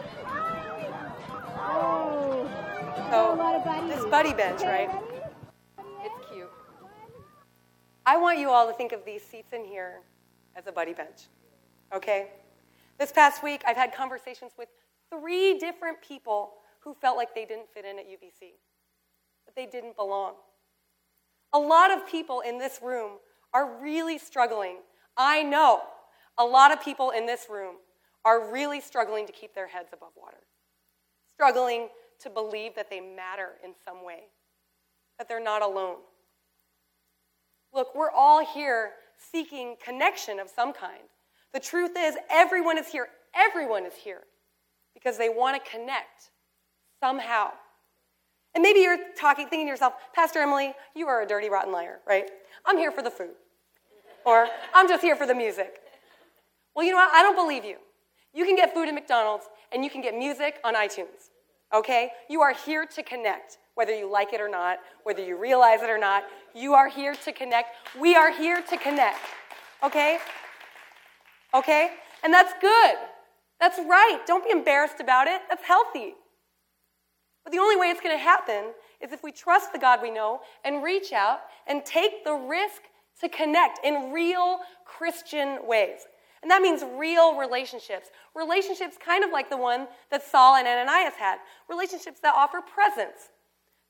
Oh. 1.56 2.50
So, 3.10 3.32
a 3.32 3.36
lot 3.36 3.54
of 3.54 3.64
buddies. 3.64 3.96
this 3.96 4.04
buddy 4.06 4.34
bench, 4.34 4.60
right? 4.62 4.90
It's 4.92 5.06
cute. 5.06 5.13
I 8.06 8.18
want 8.18 8.38
you 8.38 8.50
all 8.50 8.66
to 8.66 8.74
think 8.74 8.92
of 8.92 9.04
these 9.04 9.22
seats 9.22 9.52
in 9.52 9.64
here 9.64 10.00
as 10.54 10.66
a 10.66 10.72
buddy 10.72 10.92
bench. 10.92 11.28
Okay? 11.94 12.28
This 12.98 13.10
past 13.10 13.42
week, 13.42 13.62
I've 13.66 13.76
had 13.76 13.94
conversations 13.94 14.52
with 14.58 14.68
three 15.10 15.58
different 15.58 16.02
people 16.02 16.52
who 16.80 16.94
felt 16.94 17.16
like 17.16 17.34
they 17.34 17.46
didn't 17.46 17.68
fit 17.72 17.84
in 17.84 17.98
at 17.98 18.06
UVC, 18.06 18.52
that 19.46 19.56
they 19.56 19.66
didn't 19.66 19.96
belong. 19.96 20.34
A 21.54 21.58
lot 21.58 21.90
of 21.90 22.06
people 22.06 22.40
in 22.40 22.58
this 22.58 22.80
room 22.82 23.12
are 23.54 23.80
really 23.80 24.18
struggling. 24.18 24.78
I 25.16 25.42
know 25.42 25.82
a 26.36 26.44
lot 26.44 26.72
of 26.72 26.84
people 26.84 27.10
in 27.10 27.26
this 27.26 27.46
room 27.48 27.76
are 28.24 28.50
really 28.52 28.80
struggling 28.80 29.26
to 29.26 29.32
keep 29.32 29.54
their 29.54 29.68
heads 29.68 29.90
above 29.92 30.10
water, 30.16 30.38
struggling 31.32 31.88
to 32.20 32.30
believe 32.30 32.74
that 32.74 32.90
they 32.90 33.00
matter 33.00 33.52
in 33.64 33.72
some 33.84 34.04
way, 34.04 34.24
that 35.18 35.28
they're 35.28 35.42
not 35.42 35.62
alone. 35.62 35.96
Look, 37.74 37.94
we're 37.94 38.10
all 38.10 38.44
here 38.44 38.92
seeking 39.32 39.76
connection 39.84 40.38
of 40.38 40.48
some 40.48 40.72
kind. 40.72 41.02
The 41.52 41.60
truth 41.60 41.92
is, 41.98 42.16
everyone 42.30 42.78
is 42.78 42.88
here. 42.88 43.08
Everyone 43.34 43.84
is 43.84 43.94
here 43.94 44.22
because 44.94 45.18
they 45.18 45.28
want 45.28 45.62
to 45.62 45.70
connect 45.70 46.30
somehow. 47.00 47.50
And 48.54 48.62
maybe 48.62 48.80
you're 48.80 48.98
talking, 49.18 49.48
thinking 49.48 49.66
to 49.66 49.70
yourself, 49.70 49.94
Pastor 50.14 50.38
Emily, 50.38 50.74
you 50.94 51.08
are 51.08 51.22
a 51.22 51.26
dirty, 51.26 51.50
rotten 51.50 51.72
liar, 51.72 51.98
right? 52.06 52.30
I'm 52.64 52.78
here 52.78 52.92
for 52.92 53.02
the 53.02 53.10
food. 53.10 53.34
Or 54.24 54.46
I'm 54.72 54.88
just 54.88 55.02
here 55.02 55.16
for 55.16 55.26
the 55.26 55.34
music. 55.34 55.80
Well, 56.74 56.84
you 56.84 56.92
know 56.92 56.98
what? 56.98 57.12
I 57.12 57.22
don't 57.22 57.36
believe 57.36 57.64
you. 57.64 57.76
You 58.32 58.44
can 58.44 58.56
get 58.56 58.72
food 58.72 58.88
at 58.88 58.94
McDonald's 58.94 59.46
and 59.72 59.84
you 59.84 59.90
can 59.90 60.00
get 60.00 60.16
music 60.16 60.60
on 60.64 60.74
iTunes. 60.74 61.30
Okay? 61.74 62.10
You 62.30 62.40
are 62.42 62.52
here 62.52 62.86
to 62.86 63.02
connect, 63.02 63.58
whether 63.74 63.94
you 63.94 64.10
like 64.10 64.32
it 64.32 64.40
or 64.40 64.48
not, 64.48 64.78
whether 65.02 65.24
you 65.24 65.36
realize 65.36 65.82
it 65.82 65.90
or 65.90 65.98
not. 65.98 66.24
You 66.54 66.74
are 66.74 66.88
here 66.88 67.14
to 67.24 67.32
connect. 67.32 67.76
We 68.00 68.14
are 68.14 68.32
here 68.32 68.62
to 68.62 68.76
connect. 68.76 69.18
Okay? 69.82 70.18
Okay? 71.52 71.90
And 72.22 72.32
that's 72.32 72.52
good. 72.60 72.94
That's 73.60 73.78
right. 73.78 74.20
Don't 74.26 74.44
be 74.44 74.50
embarrassed 74.50 75.00
about 75.00 75.26
it. 75.26 75.40
That's 75.48 75.64
healthy. 75.64 76.14
But 77.44 77.52
the 77.52 77.58
only 77.58 77.76
way 77.76 77.88
it's 77.88 78.00
going 78.00 78.16
to 78.16 78.22
happen 78.22 78.72
is 79.00 79.12
if 79.12 79.22
we 79.22 79.30
trust 79.30 79.72
the 79.72 79.78
God 79.78 80.00
we 80.02 80.10
know 80.10 80.40
and 80.64 80.82
reach 80.82 81.12
out 81.12 81.40
and 81.66 81.84
take 81.84 82.24
the 82.24 82.32
risk 82.32 82.82
to 83.20 83.28
connect 83.28 83.84
in 83.84 84.12
real 84.12 84.58
Christian 84.84 85.58
ways. 85.66 86.00
And 86.42 86.50
that 86.50 86.62
means 86.62 86.82
real 86.96 87.36
relationships. 87.36 88.08
Relationships 88.34 88.96
kind 89.02 89.24
of 89.24 89.30
like 89.30 89.48
the 89.50 89.56
one 89.56 89.86
that 90.10 90.22
Saul 90.22 90.56
and 90.56 90.66
Ananias 90.66 91.14
had. 91.18 91.38
Relationships 91.68 92.20
that 92.20 92.34
offer 92.36 92.60
presence, 92.60 93.30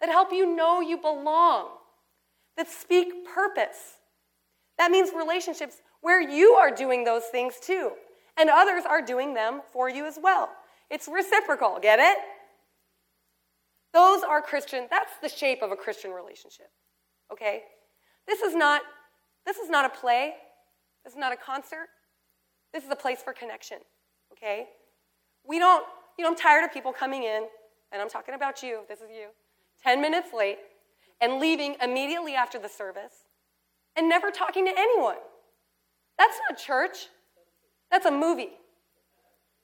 that 0.01 0.09
help 0.09 0.33
you 0.33 0.55
know 0.55 0.81
you 0.81 0.97
belong, 0.97 1.69
that 2.57 2.69
speak 2.69 3.27
purpose. 3.27 3.99
That 4.79 4.91
means 4.91 5.11
relationships 5.17 5.77
where 6.01 6.21
you 6.21 6.53
are 6.53 6.71
doing 6.71 7.05
those 7.05 7.25
things 7.31 7.55
too, 7.61 7.93
and 8.37 8.51
others 8.51 8.85
are 8.89 9.03
doing 9.03 9.35
them 9.35 9.63
for 9.73 9.89
you 9.89 10.07
as 10.07 10.19
well. 10.21 10.51
It's 10.91 11.09
reciprocal, 11.09 11.79
get 11.81 11.99
it? 11.99 12.19
Those 13.93 14.23
are 14.23 14.43
Christian, 14.43 14.87
that's 14.91 15.13
the 15.23 15.29
shape 15.29 15.63
of 15.63 15.71
a 15.71 15.77
Christian 15.77 16.11
relationship. 16.11 16.67
Okay? 17.33 17.63
This 18.27 18.41
is 18.41 18.55
not 18.55 18.83
this 19.47 19.59
is 19.59 19.69
not 19.69 19.85
a 19.85 19.89
play. 19.91 20.35
This 21.05 21.13
is 21.13 21.19
not 21.19 21.33
a 21.33 21.37
concert. 21.37 21.89
This 22.73 22.85
is 22.85 22.91
a 22.91 22.97
place 22.97 23.23
for 23.23 23.33
connection. 23.33 23.79
Okay? 24.33 24.67
We 25.47 25.59
don't, 25.59 25.85
you 26.19 26.25
know, 26.25 26.31
I'm 26.31 26.37
tired 26.37 26.65
of 26.65 26.73
people 26.73 26.93
coming 26.93 27.25
in, 27.25 27.47
and 27.93 28.01
I'm 28.01 28.09
talking 28.09 28.35
about 28.35 28.63
you, 28.63 28.81
this 28.89 29.01
is 29.01 29.11
you, 29.11 29.29
10 29.83 30.01
minutes 30.01 30.29
late, 30.33 30.59
and 31.21 31.41
leaving 31.41 31.77
immediately 31.83 32.35
after 32.35 32.59
the 32.59 32.69
service, 32.69 33.27
and 33.97 34.09
never 34.09 34.31
talking 34.31 34.65
to 34.67 34.73
anyone. 34.77 35.17
That's 36.19 36.37
not 36.49 36.59
church. 36.59 37.09
That's 37.91 38.07
a 38.07 38.11
movie. 38.11 38.51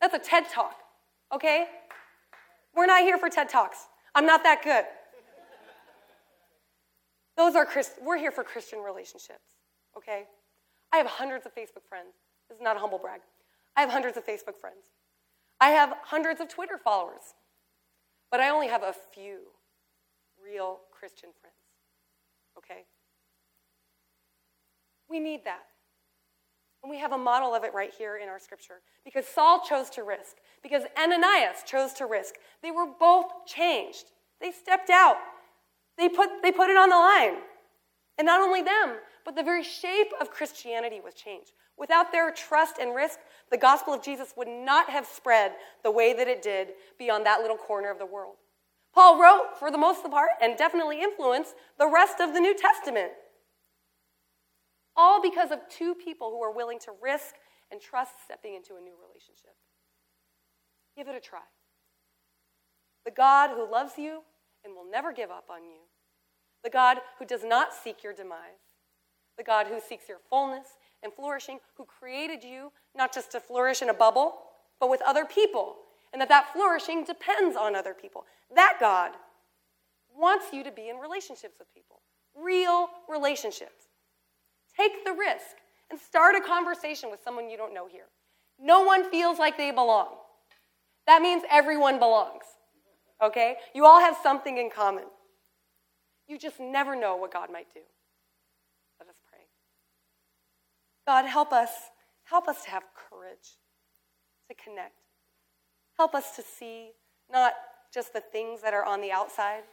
That's 0.00 0.14
a 0.14 0.18
TED 0.18 0.48
Talk. 0.48 0.76
Okay? 1.34 1.66
We're 2.74 2.86
not 2.86 3.02
here 3.02 3.18
for 3.18 3.28
TED 3.28 3.48
Talks. 3.48 3.86
I'm 4.14 4.26
not 4.26 4.42
that 4.42 4.62
good. 4.62 4.84
Those 7.36 7.54
are 7.56 7.64
Christ- 7.64 8.00
we're 8.02 8.18
here 8.18 8.30
for 8.30 8.44
Christian 8.44 8.80
relationships. 8.80 9.44
Okay? 9.96 10.26
I 10.92 10.96
have 10.96 11.06
hundreds 11.06 11.46
of 11.46 11.54
Facebook 11.54 11.86
friends. 11.88 12.14
This 12.48 12.56
is 12.56 12.62
not 12.62 12.76
a 12.76 12.80
humble 12.80 12.98
brag. 12.98 13.20
I 13.76 13.80
have 13.80 13.90
hundreds 13.90 14.16
of 14.16 14.26
Facebook 14.26 14.58
friends. 14.60 14.90
I 15.60 15.70
have 15.70 15.94
hundreds 16.02 16.40
of 16.40 16.48
Twitter 16.48 16.78
followers. 16.78 17.34
But 18.30 18.40
I 18.40 18.48
only 18.50 18.68
have 18.68 18.82
a 18.82 18.94
few 19.12 19.52
real 20.44 20.80
Christian 20.90 21.30
friends. 21.40 21.56
Okay? 22.58 22.84
We 25.08 25.20
need 25.20 25.44
that. 25.44 25.62
And 26.82 26.90
we 26.90 26.98
have 26.98 27.12
a 27.12 27.18
model 27.18 27.54
of 27.54 27.64
it 27.64 27.74
right 27.74 27.92
here 27.92 28.16
in 28.16 28.28
our 28.28 28.38
scripture. 28.38 28.80
Because 29.04 29.26
Saul 29.26 29.60
chose 29.60 29.90
to 29.90 30.02
risk, 30.02 30.36
because 30.62 30.84
Ananias 30.98 31.62
chose 31.66 31.92
to 31.94 32.06
risk. 32.06 32.36
They 32.62 32.70
were 32.70 32.86
both 32.86 33.26
changed. 33.46 34.12
They 34.40 34.50
stepped 34.50 34.88
out. 34.88 35.16
They 35.98 36.08
put, 36.08 36.42
they 36.42 36.52
put 36.52 36.70
it 36.70 36.76
on 36.76 36.88
the 36.88 36.96
line. 36.96 37.42
And 38.16 38.26
not 38.26 38.40
only 38.40 38.62
them, 38.62 38.96
but 39.24 39.36
the 39.36 39.42
very 39.42 39.62
shape 39.62 40.08
of 40.20 40.30
Christianity 40.30 41.00
was 41.04 41.14
changed. 41.14 41.52
Without 41.76 42.12
their 42.12 42.30
trust 42.30 42.78
and 42.78 42.94
risk, 42.94 43.18
the 43.50 43.56
gospel 43.56 43.94
of 43.94 44.02
Jesus 44.02 44.34
would 44.36 44.48
not 44.48 44.90
have 44.90 45.06
spread 45.06 45.52
the 45.82 45.90
way 45.90 46.12
that 46.12 46.28
it 46.28 46.42
did 46.42 46.68
beyond 46.98 47.26
that 47.26 47.40
little 47.40 47.56
corner 47.56 47.90
of 47.90 47.98
the 47.98 48.06
world. 48.06 48.36
Paul 48.94 49.20
wrote, 49.20 49.58
for 49.58 49.70
the 49.70 49.78
most 49.78 50.02
part, 50.10 50.30
and 50.42 50.56
definitely 50.56 51.00
influenced 51.00 51.54
the 51.78 51.86
rest 51.86 52.20
of 52.20 52.34
the 52.34 52.40
New 52.40 52.56
Testament. 52.56 53.12
All 54.96 55.22
because 55.22 55.50
of 55.50 55.60
two 55.68 55.94
people 55.94 56.30
who 56.30 56.40
were 56.40 56.52
willing 56.52 56.78
to 56.80 56.92
risk 57.00 57.34
and 57.70 57.80
trust 57.80 58.12
stepping 58.24 58.54
into 58.54 58.74
a 58.74 58.80
new 58.80 58.94
relationship. 59.00 59.54
Give 60.96 61.08
it 61.08 61.14
a 61.14 61.20
try. 61.20 61.40
The 63.04 63.12
God 63.12 63.50
who 63.50 63.70
loves 63.70 63.92
you 63.96 64.22
and 64.64 64.74
will 64.74 64.90
never 64.90 65.12
give 65.12 65.30
up 65.30 65.46
on 65.50 65.64
you. 65.64 65.78
The 66.64 66.70
God 66.70 66.98
who 67.18 67.24
does 67.24 67.44
not 67.44 67.72
seek 67.72 68.02
your 68.02 68.12
demise. 68.12 68.76
The 69.38 69.44
God 69.44 69.68
who 69.68 69.80
seeks 69.80 70.08
your 70.08 70.18
fullness 70.28 70.66
and 71.02 71.12
flourishing, 71.14 71.60
who 71.76 71.84
created 71.84 72.44
you 72.44 72.72
not 72.94 73.14
just 73.14 73.32
to 73.32 73.40
flourish 73.40 73.80
in 73.80 73.88
a 73.88 73.94
bubble, 73.94 74.34
but 74.78 74.90
with 74.90 75.00
other 75.02 75.24
people, 75.24 75.76
and 76.12 76.20
that 76.20 76.28
that 76.28 76.52
flourishing 76.52 77.04
depends 77.04 77.56
on 77.56 77.76
other 77.76 77.94
people. 77.94 78.24
That 78.54 78.78
God 78.80 79.12
wants 80.16 80.46
you 80.52 80.64
to 80.64 80.72
be 80.72 80.88
in 80.88 80.96
relationships 80.96 81.54
with 81.58 81.72
people, 81.72 82.00
real 82.34 82.88
relationships. 83.08 83.88
Take 84.76 85.04
the 85.04 85.12
risk 85.12 85.56
and 85.90 85.98
start 85.98 86.34
a 86.36 86.40
conversation 86.40 87.10
with 87.10 87.20
someone 87.22 87.50
you 87.50 87.56
don't 87.56 87.74
know 87.74 87.86
here. 87.86 88.06
No 88.58 88.82
one 88.82 89.10
feels 89.10 89.38
like 89.38 89.56
they 89.56 89.70
belong. 89.70 90.08
That 91.06 91.22
means 91.22 91.42
everyone 91.50 91.98
belongs. 91.98 92.44
Okay? 93.22 93.56
You 93.74 93.86
all 93.86 94.00
have 94.00 94.16
something 94.22 94.58
in 94.58 94.70
common. 94.70 95.04
You 96.28 96.38
just 96.38 96.60
never 96.60 96.94
know 96.94 97.16
what 97.16 97.32
God 97.32 97.50
might 97.52 97.72
do. 97.74 97.80
Let 99.00 99.08
us 99.08 99.16
pray. 99.28 99.40
God, 101.06 101.26
help 101.26 101.52
us. 101.52 101.70
Help 102.24 102.46
us 102.46 102.62
to 102.64 102.70
have 102.70 102.84
courage 102.94 103.58
to 104.48 104.54
connect. 104.54 104.99
Help 106.00 106.14
us 106.14 106.34
to 106.34 106.40
see 106.40 106.92
not 107.30 107.52
just 107.92 108.14
the 108.14 108.22
things 108.22 108.62
that 108.62 108.72
are 108.72 108.86
on 108.86 109.02
the 109.02 109.12
outside, 109.12 109.64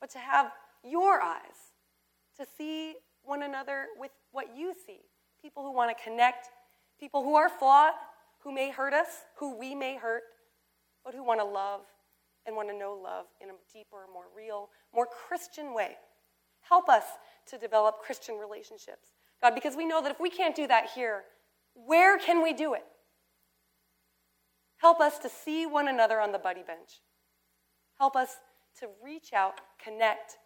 but 0.00 0.08
to 0.08 0.18
have 0.18 0.52
your 0.82 1.20
eyes, 1.20 1.74
to 2.38 2.46
see 2.56 2.94
one 3.22 3.42
another 3.42 3.88
with 3.98 4.10
what 4.32 4.56
you 4.56 4.72
see. 4.86 5.00
People 5.42 5.62
who 5.62 5.70
want 5.70 5.94
to 5.94 6.02
connect, 6.02 6.48
people 6.98 7.22
who 7.22 7.34
are 7.34 7.50
flawed, 7.50 7.92
who 8.42 8.54
may 8.54 8.70
hurt 8.70 8.94
us, 8.94 9.08
who 9.36 9.54
we 9.54 9.74
may 9.74 9.98
hurt, 9.98 10.22
but 11.04 11.12
who 11.14 11.22
want 11.22 11.40
to 11.40 11.44
love 11.44 11.82
and 12.46 12.56
want 12.56 12.70
to 12.70 12.74
know 12.74 12.94
love 12.94 13.26
in 13.42 13.50
a 13.50 13.52
deeper, 13.70 14.06
more 14.10 14.28
real, 14.34 14.70
more 14.94 15.06
Christian 15.28 15.74
way. 15.74 15.98
Help 16.62 16.88
us 16.88 17.04
to 17.50 17.58
develop 17.58 17.98
Christian 18.00 18.36
relationships. 18.38 19.08
God, 19.42 19.54
because 19.54 19.76
we 19.76 19.84
know 19.84 20.00
that 20.00 20.10
if 20.10 20.20
we 20.20 20.30
can't 20.30 20.56
do 20.56 20.66
that 20.68 20.88
here, 20.94 21.24
where 21.74 22.18
can 22.18 22.42
we 22.42 22.54
do 22.54 22.72
it? 22.72 22.86
Help 24.80 25.00
us 25.00 25.18
to 25.18 25.28
see 25.28 25.66
one 25.66 25.88
another 25.88 26.20
on 26.20 26.32
the 26.32 26.38
buddy 26.38 26.62
bench. 26.62 27.00
Help 27.98 28.16
us 28.16 28.36
to 28.78 28.88
reach 29.04 29.32
out, 29.34 29.60
connect, 29.82 30.38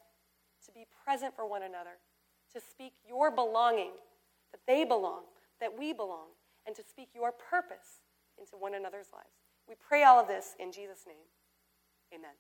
to 0.67 0.73
be 0.73 0.87
present 1.05 1.37
for 1.37 1.49
one 1.49 1.63
another, 1.63 1.99
to 2.53 2.61
speak 2.61 2.95
your 3.07 3.31
belonging, 3.31 3.93
that 4.53 4.61
they 4.67 4.85
belong, 4.85 5.23
that 5.61 5.79
we 5.79 5.93
belong, 5.93 6.29
and 6.67 6.75
to 6.75 6.83
speak 6.83 7.11
your 7.15 7.31
purpose 7.31 8.01
into 8.39 8.57
one 8.59 8.75
another's 8.75 9.09
lives. 9.13 9.37
We 9.69 9.77
pray 9.77 10.03
all 10.03 10.19
of 10.19 10.27
this 10.27 10.55
in 10.59 10.73
Jesus' 10.73 11.05
name. 11.07 11.17
Amen. 12.13 12.35